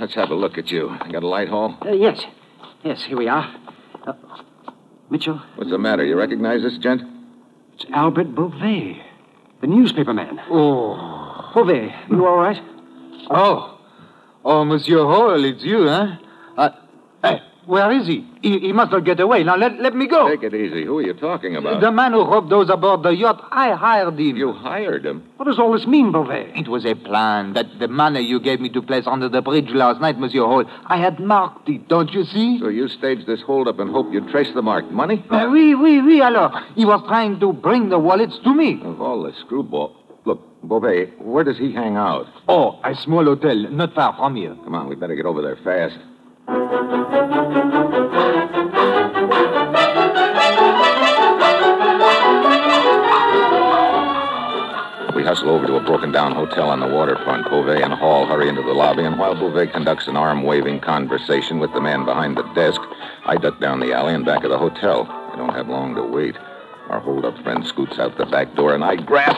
Let's 0.00 0.14
have 0.14 0.30
a 0.30 0.34
look 0.34 0.58
at 0.58 0.70
you. 0.70 0.88
I 1.00 1.10
Got 1.10 1.22
a 1.22 1.28
light, 1.28 1.48
Hall? 1.48 1.76
Uh, 1.84 1.92
yes. 1.92 2.22
Yes, 2.84 3.02
here 3.04 3.16
we 3.16 3.28
are. 3.28 3.52
Uh, 4.06 4.12
Mitchell, 5.10 5.40
What's 5.56 5.70
the 5.70 5.78
matter? 5.78 6.04
You 6.04 6.16
recognize 6.16 6.62
this 6.62 6.78
gent? 6.78 7.02
it's 7.74 7.84
Albert 7.92 8.34
Beauvais, 8.34 9.00
the 9.60 9.66
newspaper 9.66 10.12
man. 10.14 10.40
Oh. 10.50 11.50
Beauvais, 11.54 11.94
you 12.10 12.26
all 12.26 12.36
right? 12.38 12.60
Oh. 13.30 13.78
Oh, 14.44 14.64
Monsieur 14.64 15.04
Hall, 15.04 15.44
it's 15.44 15.62
you, 15.62 15.86
huh? 15.86 16.16
Hey, 17.62 17.70
where 17.70 17.90
is 17.92 18.06
he? 18.06 18.26
he? 18.42 18.58
He 18.58 18.72
must 18.72 18.92
not 18.92 19.04
get 19.04 19.20
away. 19.20 19.42
Now, 19.44 19.56
let, 19.56 19.80
let 19.80 19.94
me 19.94 20.06
go. 20.06 20.28
Take 20.28 20.42
it 20.42 20.54
easy. 20.54 20.84
Who 20.84 20.98
are 20.98 21.02
you 21.02 21.14
talking 21.14 21.56
about? 21.56 21.80
The 21.80 21.90
man 21.90 22.12
who 22.12 22.24
robbed 22.24 22.50
those 22.50 22.70
aboard 22.70 23.02
the 23.02 23.10
yacht, 23.10 23.46
I 23.50 23.72
hired 23.72 24.18
him. 24.18 24.36
You 24.36 24.52
hired 24.52 25.04
him? 25.06 25.22
What 25.36 25.46
does 25.46 25.58
all 25.58 25.72
this 25.72 25.86
mean, 25.86 26.12
Beauvais? 26.12 26.52
It 26.56 26.68
was 26.68 26.84
a 26.84 26.94
plan 26.94 27.54
that 27.54 27.78
the 27.78 27.88
money 27.88 28.20
you 28.20 28.40
gave 28.40 28.60
me 28.60 28.68
to 28.70 28.82
place 28.82 29.06
under 29.06 29.28
the 29.28 29.42
bridge 29.42 29.70
last 29.70 30.00
night, 30.00 30.18
Monsieur 30.18 30.44
Hall, 30.44 30.64
I 30.86 30.96
had 30.96 31.20
marked 31.20 31.68
it, 31.68 31.88
don't 31.88 32.12
you 32.12 32.24
see? 32.24 32.58
So 32.60 32.68
you 32.68 32.88
staged 32.88 33.26
this 33.26 33.42
holdup 33.42 33.78
and 33.78 33.90
hoped 33.90 34.12
you'd 34.12 34.28
trace 34.28 34.52
the 34.54 34.62
marked 34.62 34.90
money? 34.90 35.24
Uh, 35.30 35.48
oui, 35.50 35.74
oui, 35.74 36.00
oui, 36.00 36.20
alors. 36.20 36.52
He 36.74 36.84
was 36.84 37.02
trying 37.06 37.40
to 37.40 37.52
bring 37.52 37.88
the 37.88 37.98
wallets 37.98 38.38
to 38.44 38.54
me. 38.54 38.80
Of 38.82 39.00
all 39.00 39.22
the 39.22 39.32
screwball. 39.40 39.96
Look, 40.24 40.40
Beauvais, 40.62 41.06
where 41.18 41.42
does 41.42 41.58
he 41.58 41.72
hang 41.72 41.96
out? 41.96 42.26
Oh, 42.48 42.78
a 42.84 42.94
small 42.94 43.24
hotel, 43.24 43.56
not 43.70 43.94
far 43.94 44.14
from 44.16 44.36
here. 44.36 44.54
Come 44.64 44.74
on, 44.74 44.88
we 44.88 44.94
better 44.94 45.16
get 45.16 45.26
over 45.26 45.42
there 45.42 45.56
fast. 45.56 45.98
We 46.48 46.54
hustle 55.22 55.50
over 55.50 55.66
to 55.66 55.76
a 55.76 55.80
broken 55.84 56.10
down 56.10 56.32
hotel 56.32 56.68
on 56.68 56.80
the 56.80 56.88
waterfront. 56.88 57.48
Beauvais 57.48 57.82
and 57.82 57.92
Hall 57.92 58.26
hurry 58.26 58.48
into 58.48 58.62
the 58.62 58.72
lobby, 58.72 59.04
and 59.04 59.18
while 59.18 59.36
Beauvais 59.36 59.68
conducts 59.68 60.08
an 60.08 60.16
arm 60.16 60.42
waving 60.42 60.80
conversation 60.80 61.60
with 61.60 61.72
the 61.74 61.80
man 61.80 62.04
behind 62.04 62.36
the 62.36 62.42
desk, 62.54 62.80
I 63.24 63.36
duck 63.36 63.60
down 63.60 63.78
the 63.78 63.92
alley 63.92 64.14
and 64.14 64.24
back 64.24 64.42
of 64.42 64.50
the 64.50 64.58
hotel. 64.58 65.06
I 65.32 65.36
don't 65.36 65.54
have 65.54 65.68
long 65.68 65.94
to 65.94 66.02
wait. 66.02 66.36
Our 66.88 66.98
hold 66.98 67.24
up 67.24 67.38
friend 67.44 67.64
scoots 67.64 68.00
out 68.00 68.18
the 68.18 68.26
back 68.26 68.54
door, 68.56 68.74
and 68.74 68.82
I 68.82 68.96
grab. 68.96 69.32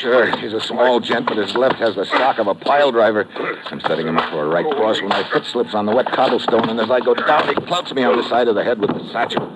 Sure, 0.00 0.34
he's 0.38 0.54
a 0.54 0.60
small 0.62 0.98
gent, 0.98 1.26
but 1.26 1.36
his 1.36 1.54
left 1.54 1.76
has 1.76 1.94
the 1.94 2.06
stock 2.06 2.38
of 2.38 2.46
a 2.46 2.54
pile 2.54 2.90
driver. 2.90 3.28
I'm 3.66 3.80
setting 3.82 4.06
him 4.06 4.16
up 4.16 4.30
for 4.30 4.46
a 4.46 4.48
right 4.48 4.64
cross 4.64 4.98
when 4.98 5.10
my 5.10 5.28
foot 5.30 5.44
slips 5.44 5.74
on 5.74 5.84
the 5.84 5.94
wet 5.94 6.06
cobblestone, 6.06 6.70
and 6.70 6.80
as 6.80 6.90
I 6.90 7.00
go 7.00 7.12
down, 7.12 7.46
he 7.46 7.54
clouts 7.66 7.92
me 7.92 8.02
on 8.04 8.16
the 8.16 8.26
side 8.26 8.48
of 8.48 8.54
the 8.54 8.64
head 8.64 8.80
with 8.80 8.88
the 8.90 9.06
satchel. 9.12 9.54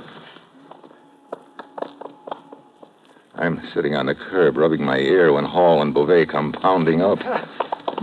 I'm 3.36 3.66
sitting 3.72 3.96
on 3.96 4.04
the 4.04 4.14
curb, 4.14 4.58
rubbing 4.58 4.84
my 4.84 4.98
ear, 4.98 5.32
when 5.32 5.46
Hall 5.46 5.80
and 5.80 5.94
Beauvais 5.94 6.26
come 6.26 6.52
pounding 6.52 7.00
up. 7.00 7.20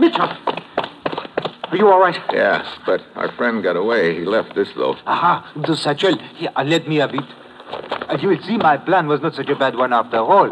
Mitchell! 0.00 0.28
Are 0.28 1.76
you 1.76 1.88
all 1.88 2.00
right? 2.00 2.18
Yes, 2.32 2.66
but 2.84 3.02
our 3.14 3.30
friend 3.36 3.62
got 3.62 3.76
away. 3.76 4.18
He 4.18 4.24
left 4.24 4.56
this, 4.56 4.68
though. 4.74 4.96
Aha, 5.06 5.52
the 5.54 5.76
satchel. 5.76 6.18
Here, 6.34 6.50
uh, 6.56 6.64
let 6.64 6.88
me 6.88 6.96
have 6.96 7.14
it. 7.14 7.24
Uh, 7.70 8.18
you 8.20 8.30
will 8.30 8.42
see 8.42 8.56
my 8.56 8.78
plan 8.78 9.06
was 9.06 9.20
not 9.20 9.36
such 9.36 9.48
a 9.48 9.54
bad 9.54 9.76
one 9.76 9.92
after 9.92 10.18
all. 10.18 10.50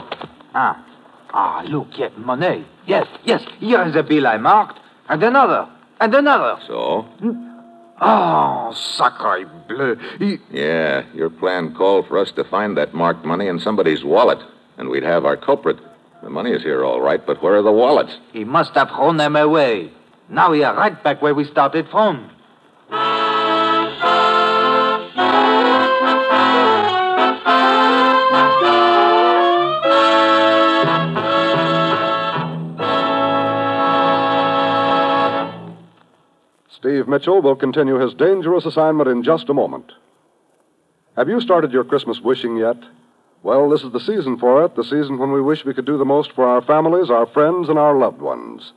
Ah, 0.55 0.87
ah, 1.33 1.63
look, 1.67 1.89
yes, 1.97 2.13
money. 2.17 2.67
Yes, 2.87 3.07
yes, 3.25 3.43
here 3.59 3.83
is 3.83 3.97
a 3.97 4.03
bill 4.03 4.27
I 4.27 4.37
marked, 4.37 4.79
and 5.09 5.23
another, 5.23 5.69
and 6.01 6.15
another. 6.15 6.61
So? 6.67 7.07
Oh, 8.01 8.73
sacre 8.75 9.51
bleu. 9.69 9.97
He... 10.19 10.39
Yeah, 10.51 11.05
your 11.15 11.31
plan 11.31 11.75
called 11.75 12.09
for 12.09 12.19
us 12.19 12.33
to 12.33 12.45
find 12.45 12.77
that 12.77 12.95
marked 12.95 13.25
money 13.25 13.47
in 13.47 13.61
somebody's 13.61 14.03
wallet, 14.03 14.39
and 14.79 14.89
we'd 14.89 15.03
have 15.03 15.25
our 15.25 15.37
culprit. 15.37 15.79
The 16.23 16.31
money 16.31 16.53
is 16.53 16.63
here, 16.63 16.85
all 16.85 17.01
right, 17.01 17.25
but 17.25 17.43
where 17.43 17.57
are 17.57 17.63
the 17.63 17.73
wallets? 17.73 18.17
He 18.33 18.45
must 18.45 18.75
have 18.75 18.89
thrown 18.89 19.17
them 19.17 19.37
away. 19.37 19.91
Now 20.29 20.51
we 20.51 20.63
are 20.65 20.77
right 20.77 21.03
back 21.03 21.21
where 21.23 21.35
we 21.35 21.45
started 21.45 21.89
from. 21.91 22.31
Mitchell 37.11 37.43
will 37.43 37.57
continue 37.57 37.99
his 37.99 38.15
dangerous 38.15 38.65
assignment 38.65 39.09
in 39.09 39.25
just 39.25 39.49
a 39.49 39.55
moment. 39.55 39.93
Have 41.17 41.29
you 41.29 41.41
started 41.41 41.73
your 41.73 41.85
Christmas 41.85 42.21
wishing 42.21 42.57
yet? 42.57 42.77
Well, 43.43 43.69
this 43.69 43.83
is 43.83 43.93
the 43.93 44.01
season 44.01 44.39
for 44.39 44.65
it, 44.65 44.77
the 44.77 44.85
season 44.85 45.19
when 45.19 45.33
we 45.33 45.43
wish 45.43 45.65
we 45.65 45.75
could 45.75 45.87
do 45.87 45.99
the 45.99 46.05
most 46.05 46.33
for 46.33 46.47
our 46.47 46.63
families, 46.63 47.11
our 47.11 47.27
friends, 47.27 47.69
and 47.69 47.79
our 47.79 47.99
loved 47.99 48.21
ones. 48.21 48.73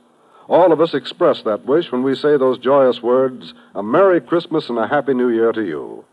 All 0.48 0.72
of 0.72 0.80
us 0.80 0.94
express 0.94 1.42
that 1.42 1.64
wish 1.64 1.92
when 1.92 2.02
we 2.02 2.14
say 2.14 2.36
those 2.36 2.58
joyous 2.58 3.00
words, 3.00 3.54
A 3.74 3.82
Merry 3.82 4.20
Christmas 4.20 4.68
and 4.68 4.78
a 4.78 4.88
Happy 4.88 5.14
New 5.14 5.28
Year 5.28 5.52
to 5.52 5.64
you. 5.64 6.04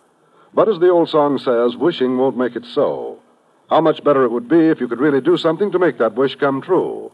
But 0.54 0.70
as 0.70 0.80
the 0.80 0.90
old 0.90 1.10
song 1.10 1.38
says, 1.38 1.76
wishing 1.76 2.18
won't 2.18 2.38
make 2.38 2.56
it 2.56 2.66
so. 2.66 3.20
How 3.70 3.82
much 3.82 4.04
better 4.04 4.24
it 4.24 4.32
would 4.32 4.48
be 4.48 4.68
if 4.68 4.80
you 4.80 4.88
could 4.88 5.00
really 5.00 5.22
do 5.22 5.38
something 5.38 5.72
to 5.72 5.80
make 5.80 5.98
that 5.98 6.16
wish 6.16 6.36
come 6.36 6.62
true. 6.62 7.12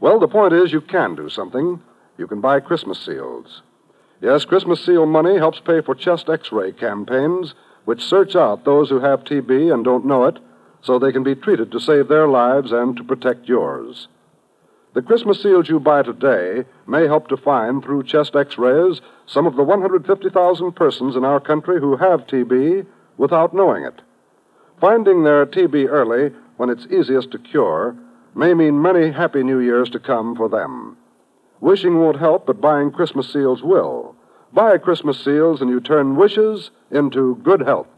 Well, 0.00 0.18
the 0.20 0.28
point 0.28 0.54
is, 0.54 0.72
you 0.72 0.80
can 0.80 1.16
do 1.16 1.28
something. 1.28 1.80
You 2.16 2.26
can 2.26 2.40
buy 2.40 2.60
Christmas 2.60 2.98
seals. 3.04 3.62
Yes, 4.20 4.44
Christmas 4.44 4.84
seal 4.84 5.06
money 5.06 5.36
helps 5.36 5.60
pay 5.60 5.80
for 5.80 5.94
chest 5.94 6.28
x 6.28 6.50
ray 6.50 6.72
campaigns, 6.72 7.54
which 7.84 8.02
search 8.02 8.34
out 8.34 8.64
those 8.64 8.90
who 8.90 8.98
have 9.00 9.22
TB 9.22 9.72
and 9.72 9.84
don't 9.84 10.06
know 10.06 10.24
it, 10.24 10.38
so 10.82 10.98
they 10.98 11.12
can 11.12 11.22
be 11.22 11.36
treated 11.36 11.70
to 11.70 11.80
save 11.80 12.08
their 12.08 12.26
lives 12.26 12.72
and 12.72 12.96
to 12.96 13.04
protect 13.04 13.48
yours. 13.48 14.08
The 14.94 15.02
Christmas 15.02 15.40
seals 15.40 15.68
you 15.68 15.78
buy 15.78 16.02
today 16.02 16.64
may 16.86 17.06
help 17.06 17.28
to 17.28 17.36
find, 17.36 17.82
through 17.82 18.04
chest 18.04 18.34
x 18.34 18.58
rays, 18.58 19.00
some 19.26 19.46
of 19.46 19.54
the 19.54 19.62
150,000 19.62 20.72
persons 20.72 21.14
in 21.14 21.24
our 21.24 21.38
country 21.38 21.78
who 21.78 21.96
have 21.96 22.26
TB 22.26 22.86
without 23.16 23.54
knowing 23.54 23.84
it. 23.84 24.00
Finding 24.80 25.22
their 25.22 25.46
TB 25.46 25.88
early, 25.88 26.34
when 26.56 26.70
it's 26.70 26.86
easiest 26.86 27.30
to 27.32 27.38
cure, 27.38 27.94
may 28.34 28.54
mean 28.54 28.82
many 28.82 29.12
happy 29.12 29.44
New 29.44 29.60
Years 29.60 29.90
to 29.90 30.00
come 30.00 30.34
for 30.34 30.48
them. 30.48 30.96
Wishing 31.60 31.98
won't 31.98 32.18
help, 32.18 32.46
but 32.46 32.60
buying 32.60 32.90
Christmas 32.90 33.32
seals 33.32 33.62
will. 33.62 34.14
Buy 34.52 34.78
Christmas 34.78 35.22
seals 35.22 35.60
and 35.60 35.68
you 35.68 35.80
turn 35.80 36.16
wishes 36.16 36.70
into 36.90 37.36
good 37.42 37.60
health. 37.60 37.88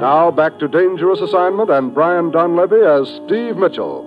Now 0.00 0.30
back 0.30 0.58
to 0.60 0.68
Dangerous 0.68 1.20
Assignment 1.20 1.70
and 1.70 1.94
Brian 1.94 2.32
Donlevy 2.32 2.82
as 2.82 3.08
Steve 3.26 3.56
Mitchell. 3.56 4.06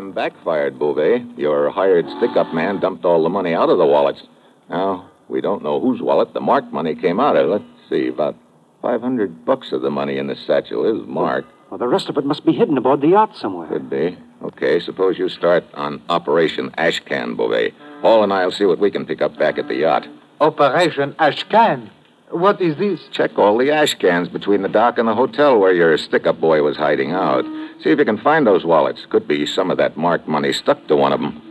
Plan 0.00 0.12
backfired, 0.12 0.78
Beauvais. 0.78 1.22
Your 1.36 1.68
hired 1.68 2.06
stick 2.16 2.34
up 2.34 2.54
man 2.54 2.80
dumped 2.80 3.04
all 3.04 3.22
the 3.22 3.28
money 3.28 3.52
out 3.52 3.68
of 3.68 3.76
the 3.76 3.84
wallets. 3.84 4.22
Now, 4.70 5.10
we 5.28 5.42
don't 5.42 5.62
know 5.62 5.78
whose 5.78 6.00
wallet 6.00 6.32
the 6.32 6.40
marked 6.40 6.72
money 6.72 6.94
came 6.94 7.20
out 7.20 7.36
of. 7.36 7.50
Let's 7.50 7.64
see, 7.90 8.08
about 8.08 8.34
500 8.80 9.44
bucks 9.44 9.72
of 9.72 9.82
the 9.82 9.90
money 9.90 10.16
in 10.16 10.26
this 10.26 10.40
satchel 10.46 10.86
is 10.86 11.06
marked. 11.06 11.52
Well, 11.68 11.76
the 11.76 11.86
rest 11.86 12.08
of 12.08 12.16
it 12.16 12.24
must 12.24 12.46
be 12.46 12.52
hidden 12.52 12.78
aboard 12.78 13.02
the 13.02 13.08
yacht 13.08 13.36
somewhere. 13.36 13.68
Could 13.68 13.90
be. 13.90 14.16
Okay, 14.42 14.80
suppose 14.80 15.18
you 15.18 15.28
start 15.28 15.64
on 15.74 16.00
Operation 16.08 16.70
Ashcan, 16.78 17.36
Beauvais. 17.36 17.74
Hall 18.00 18.24
and 18.24 18.32
I'll 18.32 18.50
see 18.52 18.64
what 18.64 18.78
we 18.78 18.90
can 18.90 19.04
pick 19.04 19.20
up 19.20 19.36
back 19.38 19.58
at 19.58 19.68
the 19.68 19.76
yacht. 19.76 20.08
Operation 20.40 21.12
Ashcan. 21.18 21.90
What 22.30 22.60
is 22.60 22.76
this? 22.76 23.00
Check 23.10 23.36
all 23.38 23.58
the 23.58 23.72
ash 23.72 23.94
cans 23.94 24.28
between 24.28 24.62
the 24.62 24.68
dock 24.68 24.98
and 24.98 25.08
the 25.08 25.16
hotel 25.16 25.58
where 25.58 25.72
your 25.72 25.98
stick 25.98 26.28
up 26.28 26.40
boy 26.40 26.62
was 26.62 26.76
hiding 26.76 27.10
out. 27.10 27.44
See 27.82 27.90
if 27.90 27.98
you 27.98 28.04
can 28.04 28.18
find 28.18 28.46
those 28.46 28.64
wallets. 28.64 29.04
Could 29.06 29.26
be 29.26 29.46
some 29.46 29.68
of 29.68 29.78
that 29.78 29.96
marked 29.96 30.28
money 30.28 30.52
stuck 30.52 30.86
to 30.86 30.94
one 30.94 31.12
of 31.12 31.20
them. 31.20 31.42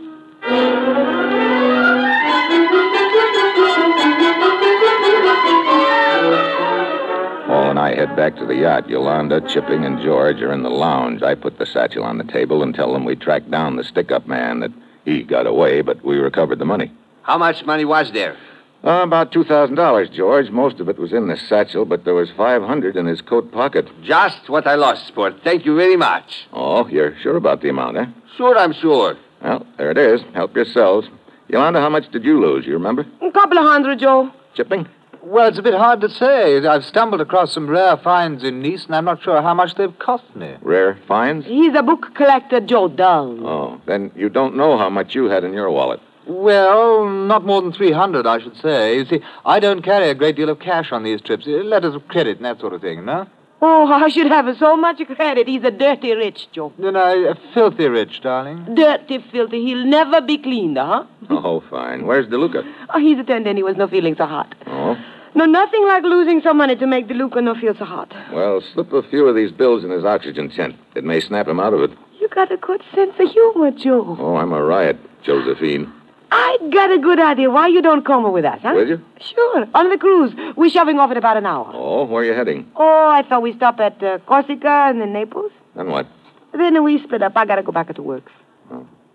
Paul 7.46 7.70
and 7.70 7.78
I 7.78 7.94
head 7.94 8.16
back 8.16 8.36
to 8.36 8.46
the 8.46 8.54
yacht. 8.54 8.88
Yolanda, 8.88 9.42
Chipping, 9.42 9.84
and 9.84 10.00
George 10.00 10.40
are 10.40 10.52
in 10.52 10.62
the 10.62 10.70
lounge. 10.70 11.22
I 11.22 11.34
put 11.34 11.58
the 11.58 11.66
satchel 11.66 12.04
on 12.04 12.16
the 12.16 12.24
table 12.24 12.62
and 12.62 12.74
tell 12.74 12.94
them 12.94 13.04
we 13.04 13.16
tracked 13.16 13.50
down 13.50 13.76
the 13.76 13.84
stick 13.84 14.10
up 14.10 14.26
man, 14.26 14.60
that 14.60 14.72
he 15.04 15.24
got 15.24 15.46
away, 15.46 15.82
but 15.82 16.02
we 16.02 16.16
recovered 16.16 16.58
the 16.58 16.64
money. 16.64 16.90
How 17.20 17.36
much 17.36 17.66
money 17.66 17.84
was 17.84 18.12
there? 18.12 18.38
Uh, 18.82 19.02
about 19.04 19.30
$2,000, 19.30 20.10
George. 20.12 20.50
Most 20.50 20.80
of 20.80 20.88
it 20.88 20.98
was 20.98 21.12
in 21.12 21.28
the 21.28 21.36
satchel, 21.36 21.84
but 21.84 22.04
there 22.04 22.14
was 22.14 22.30
500 22.34 22.96
in 22.96 23.04
his 23.06 23.20
coat 23.20 23.52
pocket. 23.52 23.86
Just 24.02 24.48
what 24.48 24.66
I 24.66 24.74
lost, 24.74 25.06
Sport. 25.06 25.34
Thank 25.44 25.66
you 25.66 25.76
very 25.76 25.96
much. 25.96 26.46
Oh, 26.52 26.86
you're 26.88 27.14
sure 27.20 27.36
about 27.36 27.60
the 27.60 27.68
amount, 27.68 27.98
eh? 27.98 28.06
Sure, 28.38 28.56
I'm 28.56 28.72
sure. 28.72 29.18
Well, 29.42 29.66
there 29.76 29.90
it 29.90 29.98
is. 29.98 30.22
Help 30.34 30.56
yourselves. 30.56 31.08
Yolanda, 31.48 31.80
how 31.80 31.90
much 31.90 32.10
did 32.10 32.24
you 32.24 32.40
lose? 32.40 32.64
You 32.64 32.72
remember? 32.74 33.04
A 33.20 33.30
couple 33.32 33.58
of 33.58 33.64
hundred, 33.64 33.98
Joe. 33.98 34.30
Chipping? 34.54 34.88
Well, 35.22 35.48
it's 35.48 35.58
a 35.58 35.62
bit 35.62 35.74
hard 35.74 36.00
to 36.00 36.08
say. 36.08 36.64
I've 36.66 36.84
stumbled 36.84 37.20
across 37.20 37.52
some 37.52 37.68
rare 37.68 37.98
finds 37.98 38.42
in 38.42 38.62
Nice, 38.62 38.86
and 38.86 38.94
I'm 38.96 39.04
not 39.04 39.22
sure 39.22 39.42
how 39.42 39.52
much 39.52 39.74
they've 39.74 39.98
cost 39.98 40.24
me. 40.34 40.54
Rare 40.62 40.98
finds? 41.06 41.44
He's 41.44 41.74
a 41.74 41.82
book 41.82 42.14
collector, 42.14 42.60
Joe 42.60 42.88
Dull. 42.88 43.46
Oh, 43.46 43.80
then 43.86 44.10
you 44.16 44.30
don't 44.30 44.56
know 44.56 44.78
how 44.78 44.88
much 44.88 45.14
you 45.14 45.26
had 45.26 45.44
in 45.44 45.52
your 45.52 45.70
wallet. 45.70 46.00
Well, 46.30 47.08
not 47.08 47.44
more 47.44 47.60
than 47.60 47.72
300, 47.72 48.24
I 48.24 48.38
should 48.40 48.56
say. 48.56 48.96
You 48.98 49.04
see, 49.04 49.20
I 49.44 49.58
don't 49.58 49.82
carry 49.82 50.08
a 50.10 50.14
great 50.14 50.36
deal 50.36 50.48
of 50.48 50.60
cash 50.60 50.92
on 50.92 51.02
these 51.02 51.20
trips. 51.20 51.44
Letters 51.46 51.96
of 51.96 52.06
credit 52.06 52.36
and 52.36 52.46
that 52.46 52.60
sort 52.60 52.72
of 52.72 52.80
thing, 52.80 53.04
no? 53.04 53.26
Oh, 53.60 53.86
I 53.92 54.08
should 54.08 54.28
have 54.28 54.56
so 54.58 54.76
much 54.76 55.02
credit. 55.16 55.48
He's 55.48 55.64
a 55.64 55.72
dirty 55.72 56.14
rich, 56.14 56.46
Joe. 56.52 56.72
No, 56.78 56.90
no, 56.90 57.34
filthy 57.52 57.88
rich, 57.88 58.20
darling. 58.22 58.76
Dirty, 58.76 59.18
filthy. 59.32 59.64
He'll 59.64 59.84
never 59.84 60.20
be 60.20 60.38
cleaned, 60.38 60.78
huh? 60.78 61.04
Oh, 61.30 61.62
fine. 61.68 62.06
Where's 62.06 62.26
DeLuca? 62.26 62.62
Oh, 62.94 63.00
he's 63.00 63.18
attending. 63.18 63.56
He 63.56 63.64
was 63.64 63.76
no 63.76 63.88
feeling 63.88 64.14
so 64.16 64.26
hot. 64.26 64.54
Oh? 64.66 64.96
No, 65.34 65.46
nothing 65.46 65.84
like 65.86 66.04
losing 66.04 66.42
some 66.42 66.58
money 66.58 66.76
to 66.76 66.86
make 66.86 67.08
DeLuca 67.08 67.42
no 67.42 67.54
feel 67.56 67.74
so 67.74 67.84
hot. 67.84 68.12
Well, 68.32 68.62
slip 68.72 68.92
a 68.92 69.02
few 69.02 69.26
of 69.26 69.34
these 69.34 69.50
bills 69.50 69.82
in 69.82 69.90
his 69.90 70.04
oxygen 70.04 70.48
tent. 70.50 70.76
It 70.94 71.02
may 71.02 71.20
snap 71.20 71.48
him 71.48 71.58
out 71.58 71.72
of 71.74 71.80
it. 71.82 71.90
You 72.20 72.28
got 72.28 72.52
a 72.52 72.56
good 72.56 72.82
sense 72.94 73.14
of 73.18 73.30
humor, 73.30 73.72
Joe. 73.72 74.16
Oh, 74.18 74.36
I'm 74.36 74.52
a 74.52 74.62
riot, 74.62 74.96
Josephine. 75.24 75.92
I 76.32 76.58
got 76.72 76.92
a 76.92 76.98
good 76.98 77.18
idea 77.18 77.50
why 77.50 77.66
you 77.68 77.82
don't 77.82 78.04
come 78.04 78.30
with 78.32 78.44
us, 78.44 78.60
huh? 78.62 78.72
Will 78.74 78.88
you? 78.88 79.04
Sure. 79.20 79.66
On 79.74 79.88
the 79.88 79.98
cruise. 79.98 80.32
We're 80.56 80.70
shoving 80.70 80.98
off 80.98 81.10
in 81.10 81.16
about 81.16 81.36
an 81.36 81.46
hour. 81.46 81.70
Oh, 81.74 82.04
where 82.04 82.22
are 82.22 82.26
you 82.26 82.34
heading? 82.34 82.70
Oh, 82.76 83.08
I 83.10 83.22
thought 83.28 83.42
we'd 83.42 83.56
stop 83.56 83.80
at 83.80 84.02
uh, 84.02 84.18
Corsica 84.26 84.88
and 84.88 85.00
then 85.00 85.12
Naples. 85.12 85.50
Then 85.74 85.88
what? 85.88 86.06
Then 86.52 86.82
we 86.84 87.02
split 87.02 87.22
up. 87.22 87.32
I 87.36 87.44
gotta 87.46 87.62
go 87.62 87.72
back 87.72 87.92
to 87.94 88.02
work. 88.02 88.30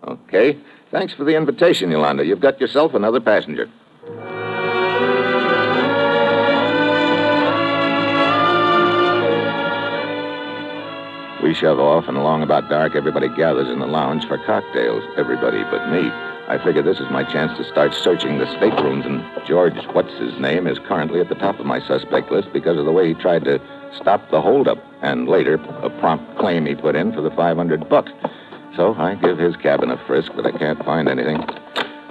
Okay. 0.06 0.58
Thanks 0.90 1.14
for 1.14 1.24
the 1.24 1.34
invitation, 1.34 1.90
Yolanda. 1.90 2.24
You've 2.24 2.40
got 2.40 2.60
yourself 2.60 2.94
another 2.94 3.20
passenger. 3.20 3.68
We 11.42 11.54
shove 11.54 11.78
off, 11.78 12.08
and 12.08 12.16
along 12.16 12.42
about 12.42 12.68
dark, 12.68 12.96
everybody 12.96 13.28
gathers 13.28 13.68
in 13.68 13.78
the 13.78 13.86
lounge 13.86 14.26
for 14.26 14.38
cocktails. 14.38 15.04
Everybody 15.16 15.62
but 15.70 15.90
me. 15.90 16.10
I 16.48 16.62
figure 16.62 16.82
this 16.82 17.00
is 17.00 17.10
my 17.10 17.24
chance 17.24 17.56
to 17.58 17.64
start 17.64 17.92
searching 17.92 18.38
the 18.38 18.46
staterooms, 18.46 19.04
and 19.04 19.24
George, 19.46 19.74
what's 19.92 20.12
his 20.14 20.38
name, 20.38 20.68
is 20.68 20.78
currently 20.78 21.20
at 21.20 21.28
the 21.28 21.34
top 21.34 21.58
of 21.58 21.66
my 21.66 21.80
suspect 21.80 22.30
list 22.30 22.52
because 22.52 22.78
of 22.78 22.84
the 22.84 22.92
way 22.92 23.08
he 23.08 23.14
tried 23.14 23.42
to 23.44 23.60
stop 23.96 24.30
the 24.30 24.40
holdup, 24.40 24.78
and 25.02 25.28
later 25.28 25.54
a 25.54 25.90
prompt 25.98 26.38
claim 26.38 26.64
he 26.64 26.76
put 26.76 26.94
in 26.94 27.12
for 27.12 27.20
the 27.20 27.32
500 27.32 27.88
bucks. 27.88 28.12
So 28.76 28.94
I 28.94 29.16
give 29.16 29.38
his 29.38 29.56
cabin 29.56 29.90
a 29.90 29.98
frisk, 30.06 30.32
but 30.36 30.46
I 30.46 30.56
can't 30.56 30.84
find 30.84 31.08
anything. 31.08 31.44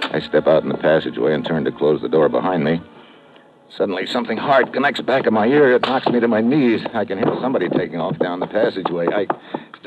I 0.02 0.20
step 0.20 0.46
out 0.46 0.62
in 0.62 0.68
the 0.68 0.78
passageway 0.78 1.32
and 1.32 1.44
turn 1.44 1.64
to 1.64 1.72
close 1.72 2.02
the 2.02 2.08
door 2.08 2.28
behind 2.28 2.62
me. 2.62 2.82
Suddenly, 3.70 4.06
something 4.06 4.36
hard 4.36 4.72
connects 4.72 5.00
back 5.00 5.26
of 5.26 5.32
my 5.32 5.46
ear. 5.46 5.72
It 5.72 5.82
knocks 5.82 6.06
me 6.08 6.20
to 6.20 6.28
my 6.28 6.40
knees. 6.40 6.82
I 6.94 7.04
can 7.04 7.18
hear 7.18 7.36
somebody 7.40 7.68
taking 7.68 8.00
off 8.00 8.18
down 8.18 8.40
the 8.40 8.46
passageway. 8.46 9.08
I 9.08 9.26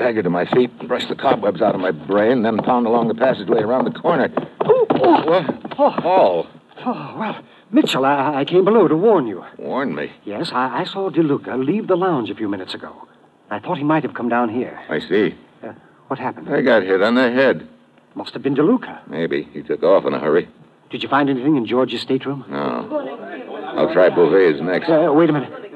stagger 0.00 0.22
to 0.22 0.30
my 0.30 0.46
feet 0.46 0.70
and 0.78 0.88
brush 0.88 1.06
the 1.08 1.14
cobwebs 1.14 1.60
out 1.60 1.74
of 1.74 1.80
my 1.80 1.90
brain, 1.90 2.42
then 2.42 2.56
pound 2.58 2.86
along 2.86 3.08
the 3.08 3.14
passageway 3.14 3.60
around 3.60 3.84
the 3.84 4.00
corner. 4.00 4.28
What? 4.28 5.70
Paul. 5.72 6.46
Oh, 6.86 7.14
well, 7.18 7.44
Mitchell, 7.70 8.06
I, 8.06 8.40
I 8.40 8.44
came 8.46 8.64
below 8.64 8.88
to 8.88 8.96
warn 8.96 9.26
you. 9.26 9.44
Warn 9.58 9.94
me. 9.94 10.10
Yes, 10.24 10.50
I, 10.52 10.80
I 10.80 10.84
saw 10.84 11.10
DeLuca 11.10 11.62
leave 11.62 11.86
the 11.86 11.96
lounge 11.96 12.30
a 12.30 12.34
few 12.34 12.48
minutes 12.48 12.72
ago. 12.72 13.06
I 13.50 13.58
thought 13.58 13.76
he 13.76 13.84
might 13.84 14.02
have 14.02 14.14
come 14.14 14.30
down 14.30 14.48
here. 14.48 14.80
I 14.88 15.00
see. 15.00 15.34
Uh, 15.62 15.72
what 16.06 16.18
happened? 16.18 16.48
I 16.48 16.62
got 16.62 16.82
hit 16.82 17.02
on 17.02 17.14
the 17.14 17.30
head. 17.30 17.68
Must 18.14 18.32
have 18.32 18.42
been 18.42 18.54
DeLuca. 18.54 19.06
Maybe. 19.06 19.48
He 19.52 19.62
took 19.62 19.82
off 19.82 20.06
in 20.06 20.14
a 20.14 20.18
hurry. 20.18 20.48
Did 20.88 21.02
you 21.02 21.10
find 21.10 21.28
anything 21.28 21.56
in 21.56 21.66
George's 21.66 22.00
stateroom? 22.00 22.46
No. 22.48 23.76
I'll 23.76 23.92
try 23.92 24.08
Beauvais 24.08 24.60
next. 24.62 24.88
Uh, 24.88 25.12
wait 25.12 25.28
a 25.28 25.32
minute. 25.34 25.69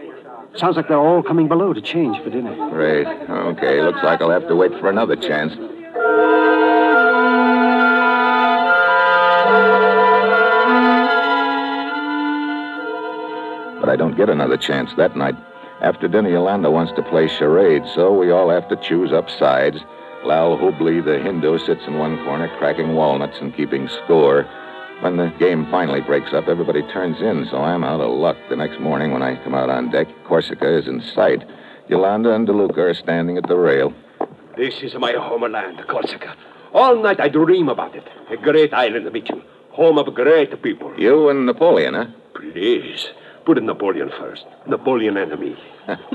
Sounds 0.57 0.77
like 0.77 0.87
they're 0.87 0.97
all 0.97 1.23
coming 1.23 1.49
below 1.49 1.73
to 1.73 1.81
change 1.81 2.17
for 2.23 2.31
dinner. 2.31 2.55
Great. 2.71 3.07
Okay, 3.07 3.83
looks 3.83 3.99
like 4.05 4.21
I'll 4.21 4.31
have 4.31 4.47
to 4.47 4.55
wait 4.55 4.71
for 4.79 4.88
another 4.88 5.17
chance. 5.17 5.53
But 13.81 13.88
I 13.88 13.97
don't 13.97 14.17
get 14.17 14.31
another 14.31 14.57
chance 14.57 14.90
that 14.97 15.17
night. 15.17 15.35
After 15.81 16.07
dinner, 16.07 16.31
Yolanda 16.31 16.71
wants 16.71 16.93
to 16.95 17.03
play 17.03 17.27
charades, 17.27 17.90
so 17.93 18.12
we 18.17 18.31
all 18.31 18.49
have 18.49 18.69
to 18.69 18.77
choose 18.77 19.12
up 19.12 19.29
sides. 19.29 19.79
Lal 20.25 20.57
Hubli, 20.57 21.05
the 21.05 21.19
Hindu, 21.19 21.59
sits 21.59 21.85
in 21.87 21.99
one 21.99 22.17
corner 22.25 22.49
cracking 22.59 22.95
walnuts 22.95 23.38
and 23.40 23.55
keeping 23.55 23.88
score. 23.88 24.47
When 25.00 25.16
the 25.16 25.33
game 25.38 25.66
finally 25.70 26.00
breaks 26.00 26.33
up, 26.33 26.48
everybody 26.48 26.83
turns 26.92 27.20
in, 27.20 27.46
so 27.50 27.59
I'm 27.59 27.85
out 27.85 28.00
of 28.00 28.11
luck. 28.16 28.37
The 28.48 28.57
next 28.57 28.80
morning, 28.80 29.12
when 29.12 29.22
I 29.22 29.42
come 29.44 29.54
out 29.54 29.68
on 29.68 29.90
deck, 29.90 30.07
Corsica 30.26 30.78
is 30.78 30.87
in 30.87 31.02
sight. 31.14 31.42
Yolanda 31.88 32.33
and 32.35 32.48
DeLuca 32.48 32.78
are 32.78 32.94
standing 32.94 33.37
at 33.37 33.46
the 33.46 33.57
rail. 33.57 33.92
This 34.57 34.74
is 34.83 34.94
my 34.94 35.12
homeland, 35.12 35.83
Corsica. 35.88 36.35
All 36.72 37.02
night 37.02 37.20
I 37.20 37.28
dream 37.28 37.68
about 37.68 37.94
it. 37.94 38.07
A 38.30 38.37
great 38.37 38.72
island, 38.72 39.12
Mitchell. 39.12 39.42
Home 39.72 39.98
of 39.98 40.14
great 40.14 40.62
people. 40.62 40.92
You 40.98 41.28
and 41.28 41.44
Napoleon, 41.46 41.94
huh? 41.94 42.07
Please, 42.35 43.09
put 43.44 43.59
in 43.59 43.66
Napoleon 43.66 44.11
first. 44.18 44.44
Napoleon 44.66 45.16
and 45.18 45.38
me. 45.38 45.57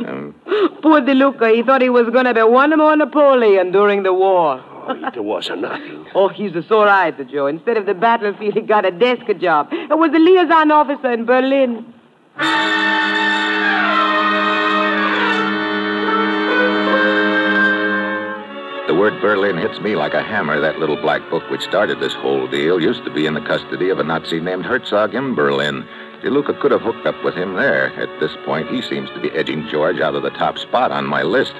um, 0.07 0.33
Poor 0.81 1.01
DeLuca. 1.01 1.53
He 1.53 1.61
thought 1.63 1.81
he 1.81 1.89
was 1.89 2.09
gonna 2.09 2.33
be 2.33 2.41
one 2.41 2.75
more 2.77 2.95
Napoleon 2.95 3.71
during 3.71 4.03
the 4.03 4.13
war. 4.13 4.63
It 4.89 5.23
was 5.23 5.49
nothing. 5.55 6.07
Oh, 6.15 6.29
he's 6.29 6.55
a 6.55 6.63
sore 6.63 6.87
eye, 6.87 7.07
eyed, 7.07 7.29
Joe. 7.29 7.47
Instead 7.47 7.77
of 7.77 7.85
the 7.85 7.93
battlefield, 7.93 8.55
he 8.55 8.61
got 8.61 8.85
a 8.85 8.91
desk 8.91 9.25
job. 9.39 9.69
It 9.71 9.97
was 9.97 10.11
a 10.13 10.19
liaison 10.19 10.71
officer 10.71 11.11
in 11.11 11.25
Berlin. 11.25 11.93
The 18.87 18.95
word 18.95 19.21
Berlin 19.21 19.57
hits 19.57 19.79
me 19.81 19.95
like 19.95 20.15
a 20.15 20.23
hammer. 20.23 20.59
That 20.59 20.79
little 20.79 20.99
black 20.99 21.21
book 21.29 21.47
which 21.51 21.61
started 21.61 21.99
this 21.99 22.13
whole 22.15 22.47
deal 22.47 22.81
used 22.81 23.03
to 23.05 23.13
be 23.13 23.27
in 23.27 23.35
the 23.35 23.41
custody 23.41 23.89
of 23.89 23.99
a 23.99 24.03
Nazi 24.03 24.39
named 24.39 24.65
Herzog 24.65 25.13
in 25.13 25.35
Berlin. 25.35 25.87
DeLuca 26.23 26.59
could 26.59 26.71
have 26.71 26.81
hooked 26.81 27.05
up 27.05 27.23
with 27.23 27.35
him 27.35 27.53
there. 27.53 27.93
At 28.01 28.19
this 28.19 28.35
point, 28.43 28.67
he 28.69 28.81
seems 28.81 29.09
to 29.11 29.21
be 29.21 29.29
edging 29.31 29.67
George 29.69 29.99
out 29.99 30.15
of 30.15 30.23
the 30.23 30.31
top 30.31 30.57
spot 30.57 30.91
on 30.91 31.05
my 31.05 31.21
list. 31.21 31.53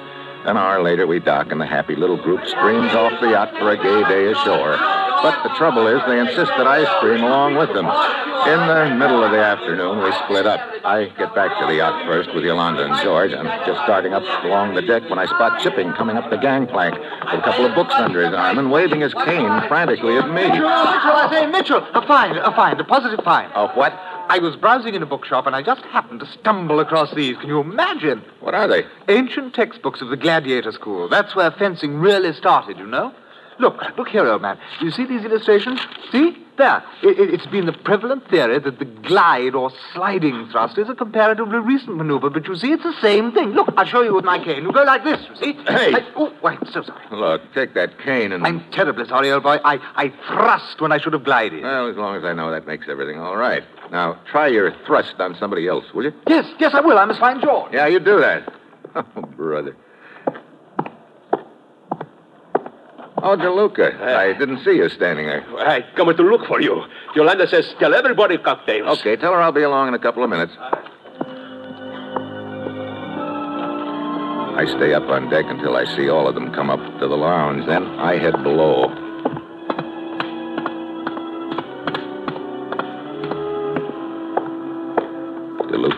An 0.46 0.56
hour 0.56 0.82
later, 0.82 1.06
we 1.06 1.18
dock, 1.20 1.52
and 1.52 1.60
the 1.60 1.66
happy 1.66 1.94
little 1.94 2.16
group 2.16 2.46
streams 2.46 2.94
off 2.94 3.20
the 3.20 3.30
yacht 3.30 3.52
for 3.58 3.70
a 3.70 3.76
gay 3.76 4.08
day 4.08 4.32
ashore. 4.32 4.76
But 5.22 5.42
the 5.42 5.50
trouble 5.56 5.86
is, 5.86 6.00
they 6.08 6.18
insist 6.18 6.50
that 6.56 6.66
I 6.66 6.80
stream 6.96 7.22
along 7.22 7.56
with 7.56 7.68
them. 7.74 7.84
In 7.84 8.60
the 8.66 8.96
middle 8.96 9.22
of 9.22 9.32
the 9.32 9.38
afternoon, 9.38 10.02
we 10.02 10.10
split 10.24 10.46
up. 10.46 10.60
I 10.82 11.12
get 11.18 11.34
back 11.34 11.60
to 11.60 11.66
the 11.66 11.74
yacht 11.74 12.06
first 12.06 12.34
with 12.34 12.42
Yolanda 12.42 12.86
and 12.86 12.96
George. 13.02 13.32
I'm 13.32 13.44
just 13.66 13.82
starting 13.84 14.14
up 14.14 14.22
along 14.44 14.76
the 14.76 14.80
deck 14.80 15.10
when 15.10 15.18
I 15.18 15.26
spot 15.26 15.60
Chipping 15.60 15.92
coming 15.92 16.16
up 16.16 16.30
the 16.30 16.38
gangplank 16.38 16.94
with 16.96 17.40
a 17.40 17.42
couple 17.44 17.66
of 17.66 17.74
books 17.74 17.92
under 17.94 18.24
his 18.24 18.32
arm 18.32 18.56
and 18.56 18.72
waving 18.72 19.02
his 19.02 19.12
cane 19.12 19.68
frantically 19.68 20.16
at 20.16 20.30
me. 20.30 20.48
Mitchell, 20.48 20.64
I 20.66 21.28
say, 21.30 21.46
Mitchell, 21.48 21.86
a 21.92 22.06
fine, 22.06 22.36
a 22.38 22.50
fine, 22.56 22.80
a 22.80 22.84
positive 22.84 23.22
fine. 23.22 23.50
Oh, 23.54 23.68
what? 23.74 23.92
I 24.30 24.38
was 24.38 24.54
browsing 24.54 24.94
in 24.94 25.02
a 25.02 25.06
bookshop 25.06 25.48
and 25.48 25.56
I 25.56 25.62
just 25.62 25.82
happened 25.86 26.20
to 26.20 26.26
stumble 26.26 26.78
across 26.78 27.12
these. 27.12 27.36
Can 27.38 27.48
you 27.48 27.58
imagine? 27.58 28.22
What 28.38 28.54
are 28.54 28.68
they? 28.68 28.84
Ancient 29.08 29.56
textbooks 29.56 30.00
of 30.02 30.08
the 30.08 30.16
gladiator 30.16 30.70
school. 30.70 31.08
That's 31.08 31.34
where 31.34 31.50
fencing 31.50 31.96
really 31.98 32.32
started, 32.34 32.78
you 32.78 32.86
know. 32.86 33.12
Look, 33.58 33.82
look 33.98 34.06
here, 34.06 34.24
old 34.28 34.40
man. 34.40 34.56
Do 34.78 34.84
you 34.84 34.92
see 34.92 35.04
these 35.04 35.24
illustrations? 35.24 35.80
See? 36.12 36.39
There. 36.60 36.84
It, 37.02 37.32
it's 37.32 37.46
been 37.46 37.64
the 37.64 37.72
prevalent 37.72 38.28
theory 38.28 38.58
that 38.58 38.78
the 38.78 38.84
glide 38.84 39.54
or 39.54 39.70
sliding 39.94 40.46
thrust 40.50 40.76
is 40.76 40.90
a 40.90 40.94
comparatively 40.94 41.58
recent 41.58 41.96
maneuver, 41.96 42.28
but 42.28 42.46
you 42.46 42.54
see, 42.54 42.70
it's 42.72 42.82
the 42.82 43.00
same 43.00 43.32
thing. 43.32 43.52
Look, 43.52 43.72
I'll 43.78 43.86
show 43.86 44.02
you 44.02 44.14
with 44.14 44.26
my 44.26 44.38
cane. 44.44 44.64
You 44.64 44.70
go 44.70 44.82
like 44.82 45.02
this, 45.02 45.26
you 45.30 45.36
see? 45.36 45.52
Hey. 45.64 45.94
I, 45.94 46.06
oh, 46.16 46.34
wait, 46.42 46.58
so 46.70 46.82
sorry. 46.82 47.02
Look, 47.10 47.40
take 47.54 47.72
that 47.74 47.98
cane 48.00 48.32
and. 48.32 48.46
I'm 48.46 48.70
terribly 48.72 49.06
sorry, 49.06 49.32
old 49.32 49.42
boy. 49.42 49.58
I, 49.64 49.78
I 49.96 50.12
thrust 50.28 50.82
when 50.82 50.92
I 50.92 50.98
should 50.98 51.14
have 51.14 51.24
glided. 51.24 51.62
Well, 51.62 51.88
as 51.88 51.96
long 51.96 52.14
as 52.16 52.24
I 52.24 52.34
know 52.34 52.50
that 52.50 52.66
makes 52.66 52.90
everything 52.90 53.18
all 53.18 53.38
right. 53.38 53.64
Now, 53.90 54.18
try 54.30 54.48
your 54.48 54.74
thrust 54.84 55.14
on 55.18 55.36
somebody 55.38 55.66
else, 55.66 55.86
will 55.94 56.04
you? 56.04 56.12
Yes, 56.28 56.44
yes, 56.58 56.74
I 56.74 56.80
will. 56.80 56.98
I 56.98 57.06
must 57.06 57.20
find 57.20 57.40
George. 57.40 57.72
Yeah, 57.72 57.86
you 57.86 58.00
do 58.00 58.20
that. 58.20 58.52
Oh, 58.92 59.22
brother. 59.22 59.76
Oh, 63.22 63.36
DeLuca. 63.36 64.00
I 64.00 64.32
didn't 64.38 64.64
see 64.64 64.72
you 64.72 64.88
standing 64.88 65.26
there. 65.26 65.44
I 65.58 65.82
come 65.94 66.14
to 66.14 66.22
look 66.22 66.46
for 66.46 66.60
you. 66.60 66.84
Yolanda 67.14 67.46
says, 67.48 67.74
tell 67.78 67.94
everybody 67.94 68.38
cocktails. 68.38 68.98
Okay, 69.00 69.16
tell 69.16 69.32
her 69.32 69.40
I'll 69.40 69.52
be 69.52 69.62
along 69.62 69.88
in 69.88 69.94
a 69.94 69.98
couple 69.98 70.24
of 70.24 70.30
minutes. 70.30 70.52
I 74.56 74.64
stay 74.66 74.94
up 74.94 75.04
on 75.04 75.30
deck 75.30 75.46
until 75.48 75.76
I 75.76 75.84
see 75.96 76.08
all 76.08 76.28
of 76.28 76.34
them 76.34 76.52
come 76.52 76.70
up 76.70 76.80
to 77.00 77.08
the 77.08 77.16
lounge. 77.16 77.66
Then 77.66 77.84
I 77.98 78.18
head 78.18 78.42
below. 78.42 78.88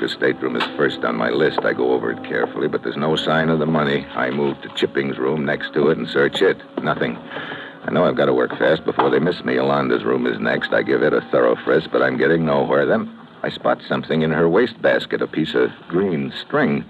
DeLuca's 0.03 0.13
stateroom 0.15 0.57
is 0.57 0.65
first 0.77 1.05
on 1.05 1.15
my 1.15 1.31
list. 1.31 1.61
I 1.63 1.73
go 1.75 1.93
over 1.93 2.11
it 2.11 2.25
carefully, 2.25 2.67
but 2.67 2.83
there's 2.83 2.97
no 2.97 3.15
sign 3.15 3.49
of 3.49 3.61
the 3.61 3.67
money. 3.67 4.05
I 4.17 4.31
move 4.31 4.61
to 4.63 4.69
Chipping's 4.71 5.17
room 5.17 5.45
next 5.45 5.73
to 5.75 5.91
it 5.91 5.99
and 5.99 6.09
search 6.09 6.43
it. 6.43 6.61
Nothing. 6.83 7.17
I 7.17 7.91
know 7.93 8.05
I've 8.05 8.17
got 8.17 8.25
to 8.27 8.35
work 8.35 8.51
fast 8.59 8.85
before 8.85 9.11
they 9.11 9.21
miss 9.21 9.45
me. 9.45 9.55
Yolanda's 9.55 10.03
room 10.03 10.27
is 10.27 10.41
next. 10.41 10.73
I 10.73 10.83
give 10.83 11.05
it 11.05 11.13
a 11.13 11.21
thorough 11.31 11.55
frisk, 11.55 11.91
but 11.93 12.03
I'm 12.03 12.17
getting 12.17 12.45
nowhere. 12.45 12.85
Then 12.85 13.17
I 13.45 13.51
spot 13.51 13.81
something 13.89 14.23
in 14.23 14.33
her 14.33 14.49
wastebasket, 14.49 15.23
a 15.23 15.29
piece 15.29 15.55
of 15.55 15.71
green 15.87 16.33
string. 16.33 16.85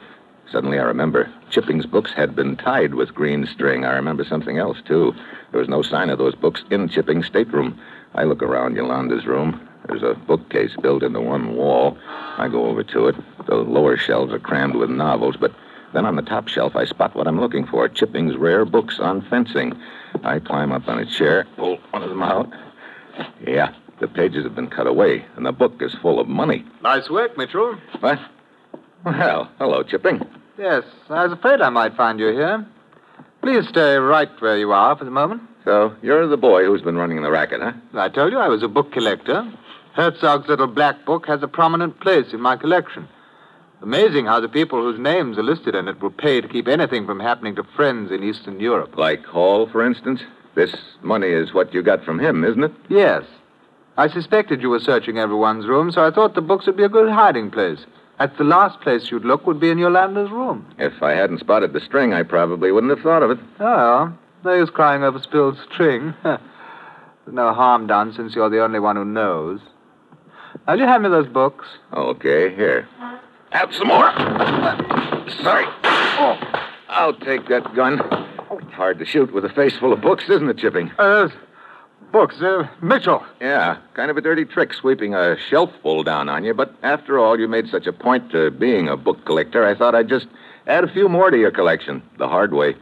Suddenly 0.50 0.78
I 0.78 0.84
remember 0.84 1.30
Chipping's 1.50 1.86
books 1.86 2.14
had 2.14 2.34
been 2.34 2.56
tied 2.56 2.94
with 2.94 3.14
green 3.14 3.46
string. 3.46 3.84
I 3.84 3.92
remember 3.92 4.24
something 4.24 4.56
else, 4.56 4.78
too. 4.86 5.12
There 5.50 5.60
was 5.60 5.68
no 5.68 5.82
sign 5.82 6.08
of 6.08 6.16
those 6.16 6.34
books 6.34 6.64
in 6.70 6.88
Chipping's 6.88 7.26
stateroom. 7.26 7.78
I 8.14 8.24
look 8.24 8.42
around 8.42 8.76
Yolanda's 8.76 9.26
room. 9.26 9.68
There's 9.92 10.16
a 10.16 10.18
bookcase 10.18 10.74
built 10.80 11.02
into 11.02 11.20
one 11.20 11.54
wall. 11.54 11.98
I 12.38 12.48
go 12.48 12.64
over 12.64 12.82
to 12.82 13.08
it. 13.08 13.16
The 13.46 13.56
lower 13.56 13.98
shelves 13.98 14.32
are 14.32 14.38
crammed 14.38 14.74
with 14.74 14.88
novels, 14.88 15.36
but 15.38 15.52
then 15.92 16.06
on 16.06 16.16
the 16.16 16.22
top 16.22 16.48
shelf 16.48 16.74
I 16.74 16.86
spot 16.86 17.14
what 17.14 17.26
I'm 17.26 17.38
looking 17.38 17.66
for 17.66 17.86
Chipping's 17.90 18.36
rare 18.36 18.64
books 18.64 18.98
on 18.98 19.20
fencing. 19.28 19.78
I 20.24 20.38
climb 20.38 20.72
up 20.72 20.88
on 20.88 20.98
a 20.98 21.04
chair, 21.04 21.46
pull 21.56 21.78
one 21.90 22.02
of 22.02 22.08
them 22.08 22.22
out. 22.22 22.50
Yeah, 23.46 23.74
the 24.00 24.08
pages 24.08 24.44
have 24.44 24.54
been 24.54 24.70
cut 24.70 24.86
away, 24.86 25.26
and 25.36 25.44
the 25.44 25.52
book 25.52 25.74
is 25.80 25.94
full 26.00 26.18
of 26.18 26.26
money. 26.26 26.64
Nice 26.82 27.10
work, 27.10 27.36
Mitchell. 27.36 27.76
What? 28.00 28.18
Well, 29.04 29.50
hello, 29.58 29.82
Chipping. 29.82 30.22
Yes, 30.56 30.84
I 31.10 31.24
was 31.24 31.32
afraid 31.32 31.60
I 31.60 31.68
might 31.68 31.96
find 31.96 32.18
you 32.18 32.28
here. 32.28 32.66
Please 33.42 33.68
stay 33.68 33.96
right 33.96 34.30
where 34.40 34.56
you 34.56 34.72
are 34.72 34.96
for 34.96 35.04
the 35.04 35.10
moment. 35.10 35.42
So, 35.64 35.94
you're 36.02 36.26
the 36.26 36.36
boy 36.36 36.64
who's 36.64 36.82
been 36.82 36.96
running 36.96 37.22
the 37.22 37.30
racket, 37.30 37.60
huh? 37.60 37.72
I 37.94 38.08
told 38.08 38.32
you 38.32 38.38
I 38.38 38.48
was 38.48 38.62
a 38.62 38.68
book 38.68 38.92
collector. 38.92 39.52
Herzog's 39.94 40.48
little 40.48 40.66
black 40.66 41.04
book 41.04 41.26
has 41.26 41.42
a 41.42 41.48
prominent 41.48 42.00
place 42.00 42.32
in 42.32 42.40
my 42.40 42.56
collection. 42.56 43.08
Amazing 43.82 44.26
how 44.26 44.40
the 44.40 44.48
people 44.48 44.80
whose 44.80 44.98
names 44.98 45.36
are 45.36 45.42
listed 45.42 45.74
in 45.74 45.88
it 45.88 46.00
will 46.00 46.10
pay 46.10 46.40
to 46.40 46.48
keep 46.48 46.68
anything 46.68 47.04
from 47.04 47.20
happening 47.20 47.56
to 47.56 47.64
friends 47.76 48.10
in 48.10 48.22
Eastern 48.22 48.60
Europe. 48.60 48.96
Like 48.96 49.24
Hall, 49.24 49.68
for 49.70 49.84
instance? 49.84 50.20
This 50.54 50.74
money 51.02 51.28
is 51.28 51.52
what 51.52 51.74
you 51.74 51.82
got 51.82 52.04
from 52.04 52.18
him, 52.18 52.44
isn't 52.44 52.64
it? 52.64 52.72
Yes. 52.88 53.24
I 53.98 54.08
suspected 54.08 54.62
you 54.62 54.70
were 54.70 54.80
searching 54.80 55.18
everyone's 55.18 55.66
room, 55.66 55.90
so 55.90 56.04
I 56.06 56.10
thought 56.10 56.34
the 56.34 56.40
books 56.40 56.66
would 56.66 56.76
be 56.76 56.84
a 56.84 56.88
good 56.88 57.10
hiding 57.10 57.50
place. 57.50 57.84
At 58.18 58.38
the 58.38 58.44
last 58.44 58.80
place 58.80 59.10
you'd 59.10 59.24
look 59.24 59.46
would 59.46 59.60
be 59.60 59.70
in 59.70 59.78
Yolanda's 59.78 60.30
room. 60.30 60.64
If 60.78 61.02
I 61.02 61.12
hadn't 61.12 61.40
spotted 61.40 61.72
the 61.72 61.80
string, 61.80 62.14
I 62.14 62.22
probably 62.22 62.70
wouldn't 62.72 62.96
have 62.96 63.02
thought 63.02 63.22
of 63.22 63.32
it. 63.32 63.38
Ah, 63.58 64.12
oh, 64.12 64.18
no 64.44 64.54
use 64.54 64.70
crying 64.70 65.02
over 65.02 65.18
spilled 65.18 65.58
string. 65.70 66.14
There's 66.22 66.38
no 67.26 67.52
harm 67.52 67.86
done 67.86 68.12
since 68.14 68.34
you're 68.34 68.48
the 68.48 68.62
only 68.62 68.78
one 68.78 68.96
who 68.96 69.04
knows. 69.04 69.60
Will 70.66 70.78
you 70.78 70.86
hand 70.86 71.02
me 71.02 71.08
those 71.08 71.28
books? 71.28 71.66
Okay, 71.92 72.54
here. 72.54 72.88
Have 73.50 73.74
some 73.74 73.88
more. 73.88 74.10
Sorry. 75.42 75.66
Oh, 75.84 76.38
I'll 76.88 77.14
take 77.14 77.48
that 77.48 77.74
gun. 77.74 78.00
It's 78.52 78.72
hard 78.72 78.98
to 78.98 79.04
shoot 79.04 79.32
with 79.32 79.44
a 79.44 79.48
face 79.50 79.76
full 79.76 79.92
of 79.92 80.00
books, 80.00 80.24
isn't 80.28 80.48
it, 80.48 80.58
Chipping? 80.58 80.90
Uh, 80.98 81.28
books. 82.12 82.40
Uh, 82.40 82.68
Mitchell. 82.80 83.24
Yeah, 83.40 83.78
kind 83.94 84.10
of 84.10 84.16
a 84.16 84.20
dirty 84.20 84.44
trick 84.44 84.72
sweeping 84.72 85.14
a 85.14 85.36
shelf 85.38 85.70
full 85.82 86.02
down 86.02 86.28
on 86.28 86.44
you, 86.44 86.54
but 86.54 86.74
after 86.82 87.18
all, 87.18 87.38
you 87.38 87.48
made 87.48 87.68
such 87.68 87.86
a 87.86 87.92
point 87.92 88.30
to 88.32 88.50
being 88.50 88.88
a 88.88 88.96
book 88.96 89.24
collector, 89.24 89.66
I 89.66 89.74
thought 89.74 89.94
I'd 89.94 90.08
just 90.08 90.26
add 90.66 90.84
a 90.84 90.92
few 90.92 91.08
more 91.08 91.30
to 91.30 91.38
your 91.38 91.50
collection 91.50 92.02
the 92.18 92.28
hard 92.28 92.52
way. 92.52 92.76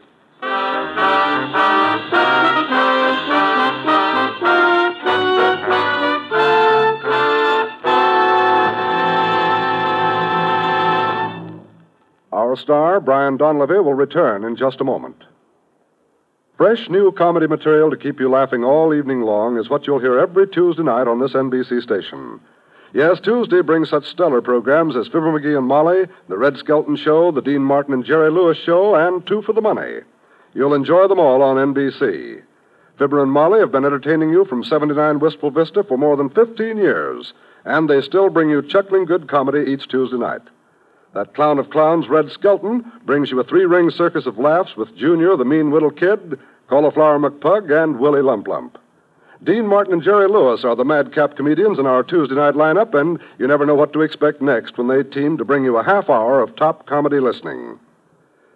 Our 12.51 12.57
star, 12.57 12.99
Brian 12.99 13.39
Donlevy, 13.39 13.79
will 13.85 13.95
return 13.95 14.43
in 14.43 14.57
just 14.57 14.81
a 14.81 14.85
moment. 14.85 15.23
Fresh 16.57 16.91
new 16.91 17.13
comedy 17.13 17.47
material 17.47 17.91
to 17.91 17.97
keep 17.97 18.19
you 18.19 18.29
laughing 18.29 18.65
all 18.65 18.93
evening 18.93 19.21
long 19.21 19.57
is 19.57 19.71
what 19.71 19.87
you'll 19.87 20.01
hear 20.01 20.19
every 20.19 20.49
Tuesday 20.49 20.83
night 20.83 21.07
on 21.07 21.21
this 21.21 21.35
NBC 21.35 21.81
station. 21.81 22.41
Yes, 22.93 23.21
Tuesday 23.21 23.63
brings 23.63 23.89
such 23.89 24.05
stellar 24.05 24.43
programs 24.43 24.97
as 24.97 25.07
Fibber 25.07 25.31
McGee 25.31 25.57
and 25.57 25.69
Molly, 25.69 26.07
The 26.27 26.37
Red 26.37 26.57
Skelton 26.57 26.97
Show, 26.97 27.31
The 27.31 27.41
Dean 27.41 27.63
Martin 27.63 27.95
and 27.95 28.05
Jerry 28.05 28.33
Lewis 28.33 28.59
Show, 28.59 28.97
and 28.97 29.25
Two 29.25 29.43
for 29.43 29.53
the 29.53 29.61
Money. 29.61 30.01
You'll 30.53 30.75
enjoy 30.75 31.07
them 31.07 31.21
all 31.21 31.43
on 31.43 31.73
NBC. 31.73 32.43
Fibber 32.99 33.23
and 33.23 33.31
Molly 33.31 33.61
have 33.61 33.71
been 33.71 33.85
entertaining 33.85 34.31
you 34.31 34.45
from 34.45 34.65
79 34.65 35.21
Wistful 35.21 35.53
Vista 35.53 35.85
for 35.85 35.97
more 35.97 36.17
than 36.17 36.31
15 36.31 36.79
years, 36.79 37.33
and 37.65 37.89
they 37.89 38.01
still 38.01 38.29
bring 38.29 38.51
you 38.51 38.61
chuckling 38.61 39.05
good 39.05 39.29
comedy 39.29 39.71
each 39.71 39.87
Tuesday 39.87 40.19
night. 40.19 40.43
That 41.13 41.35
clown 41.35 41.59
of 41.59 41.71
clowns, 41.71 42.09
Red 42.09 42.31
Skelton, 42.31 42.85
brings 43.05 43.31
you 43.31 43.41
a 43.41 43.45
three 43.45 43.65
ring 43.65 43.91
circus 43.91 44.27
of 44.27 44.39
laughs 44.39 44.77
with 44.77 44.95
Junior, 44.97 45.37
the 45.37 45.45
mean 45.45 45.73
little 45.73 45.91
kid, 45.91 46.39
Cauliflower 46.69 47.19
McPug, 47.19 47.71
and 47.71 47.99
Willie 47.99 48.23
Lump 48.23 48.47
Lump. 48.47 48.79
Dean 49.43 49.67
Martin 49.67 49.95
and 49.95 50.03
Jerry 50.03 50.29
Lewis 50.29 50.65
are 50.65 50.77
the 50.77 50.85
madcap 50.85 51.37
comedians 51.37 51.79
in 51.79 51.87
our 51.87 52.05
Tuesday 52.05 52.37
night 52.37 52.55
lineup, 52.55 52.95
and 52.95 53.19
you 53.39 53.49
never 53.49 53.67
know 53.67 53.75
what 53.75 53.93
to 53.95 54.03
expect 54.03 54.41
next 54.41 54.79
when 54.79 54.87
they 54.87 55.03
team 55.03 55.37
to 55.39 55.45
bring 55.45 55.65
you 55.65 55.79
a 55.79 55.83
half 55.83 56.09
hour 56.09 56.41
of 56.41 56.55
top 56.55 56.87
comedy 56.87 57.19
listening. 57.19 57.81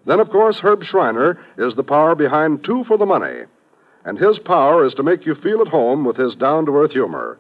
Then, 0.07 0.21
of 0.21 0.31
course, 0.31 0.61
Herb 0.61 0.85
Shriner 0.85 1.41
is 1.59 1.75
the 1.75 1.83
power 1.83 2.15
behind 2.15 2.63
Two 2.63 2.85
for 2.85 2.99
the 2.99 3.07
Money, 3.07 3.47
and 4.05 4.19
his 4.19 4.39
power 4.39 4.85
is 4.85 4.95
to 4.95 5.03
make 5.03 5.27
you 5.27 5.35
feel 5.35 5.61
at 5.63 5.69
home 5.69 6.05
with 6.05 6.19
his 6.19 6.37
down 6.37 6.67
to 6.67 6.77
earth 6.77 6.93
humor. 6.93 7.39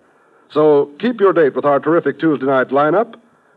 So 0.50 0.90
keep 0.98 1.20
your 1.20 1.34
date 1.34 1.54
with 1.54 1.66
our 1.66 1.78
terrific 1.78 2.18
Tuesday 2.18 2.46
night 2.46 2.70
lineup 2.70 3.14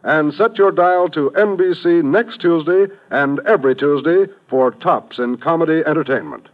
and 0.08 0.34
set 0.34 0.58
your 0.58 0.72
dial 0.72 1.10
to 1.10 1.30
NBC 1.32 2.02
next 2.02 2.40
Tuesday 2.40 2.86
and 3.12 3.42
every 3.46 3.76
Tuesday 3.76 4.32
for 4.50 4.72
tops 4.72 5.20
in 5.20 5.36
comedy 5.36 5.84
entertainment. 5.86 6.48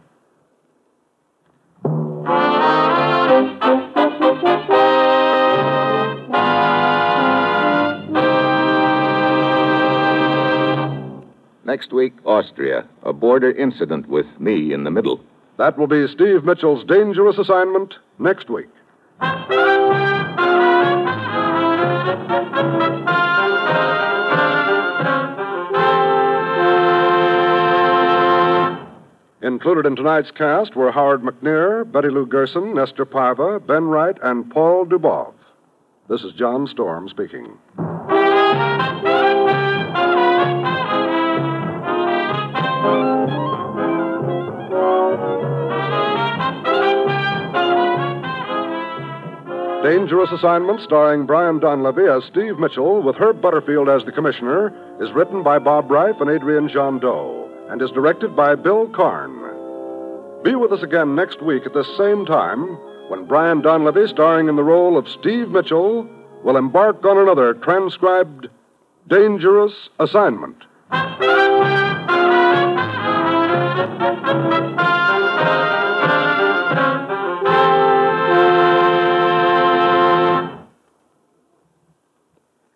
Next 11.64 11.92
week, 11.92 12.14
Austria. 12.24 12.88
A 13.04 13.12
border 13.12 13.52
incident 13.52 14.08
with 14.08 14.26
me 14.40 14.72
in 14.72 14.82
the 14.82 14.90
middle. 14.90 15.20
That 15.58 15.78
will 15.78 15.86
be 15.86 16.08
Steve 16.08 16.42
Mitchell's 16.44 16.84
dangerous 16.84 17.38
assignment 17.38 17.94
next 18.18 18.50
week. 18.50 18.68
Included 29.54 29.86
in 29.86 29.94
tonight's 29.94 30.32
cast 30.32 30.74
were 30.74 30.90
Howard 30.90 31.22
McNear, 31.22 31.90
Betty 31.90 32.08
Lou 32.08 32.26
Gerson, 32.26 32.74
Nestor 32.74 33.06
Paiva, 33.06 33.64
Ben 33.64 33.84
Wright, 33.84 34.16
and 34.20 34.50
Paul 34.50 34.84
Dubov. 34.84 35.32
This 36.08 36.22
is 36.22 36.32
John 36.32 36.66
Storm 36.66 37.08
speaking. 37.08 37.56
Dangerous 49.84 50.32
Assignment, 50.32 50.80
starring 50.80 51.26
Brian 51.26 51.60
Donlevy 51.60 52.08
as 52.08 52.24
Steve 52.28 52.58
Mitchell, 52.58 53.02
with 53.02 53.14
Herb 53.14 53.40
Butterfield 53.40 53.88
as 53.88 54.04
the 54.04 54.10
commissioner, 54.10 54.74
is 55.00 55.12
written 55.12 55.44
by 55.44 55.60
Bob 55.60 55.88
Reif 55.88 56.20
and 56.20 56.28
Adrian 56.28 56.68
John 56.68 56.98
Doe, 56.98 57.48
and 57.70 57.80
is 57.80 57.92
directed 57.92 58.34
by 58.34 58.56
Bill 58.56 58.88
Karn. 58.88 59.43
Be 60.44 60.54
with 60.54 60.72
us 60.72 60.82
again 60.82 61.14
next 61.14 61.40
week 61.40 61.64
at 61.64 61.72
this 61.72 61.88
same 61.96 62.26
time 62.26 62.76
when 63.08 63.24
Brian 63.26 63.62
Donlevy, 63.62 64.06
starring 64.10 64.46
in 64.50 64.56
the 64.56 64.62
role 64.62 64.98
of 64.98 65.08
Steve 65.08 65.48
Mitchell, 65.48 66.06
will 66.44 66.58
embark 66.58 67.02
on 67.06 67.16
another 67.16 67.54
transcribed 67.54 68.48
Dangerous 69.08 69.72
Assignment. 69.98 70.64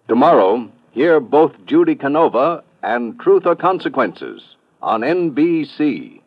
Tomorrow, 0.09 0.73
hear 0.93 1.21
both 1.21 1.53
Judy 1.67 1.97
Canova 1.97 2.65
and 2.83 3.21
Truth 3.21 3.45
or 3.45 3.57
Consequences 3.57 4.43
on 4.81 5.03
NBC. 5.03 6.18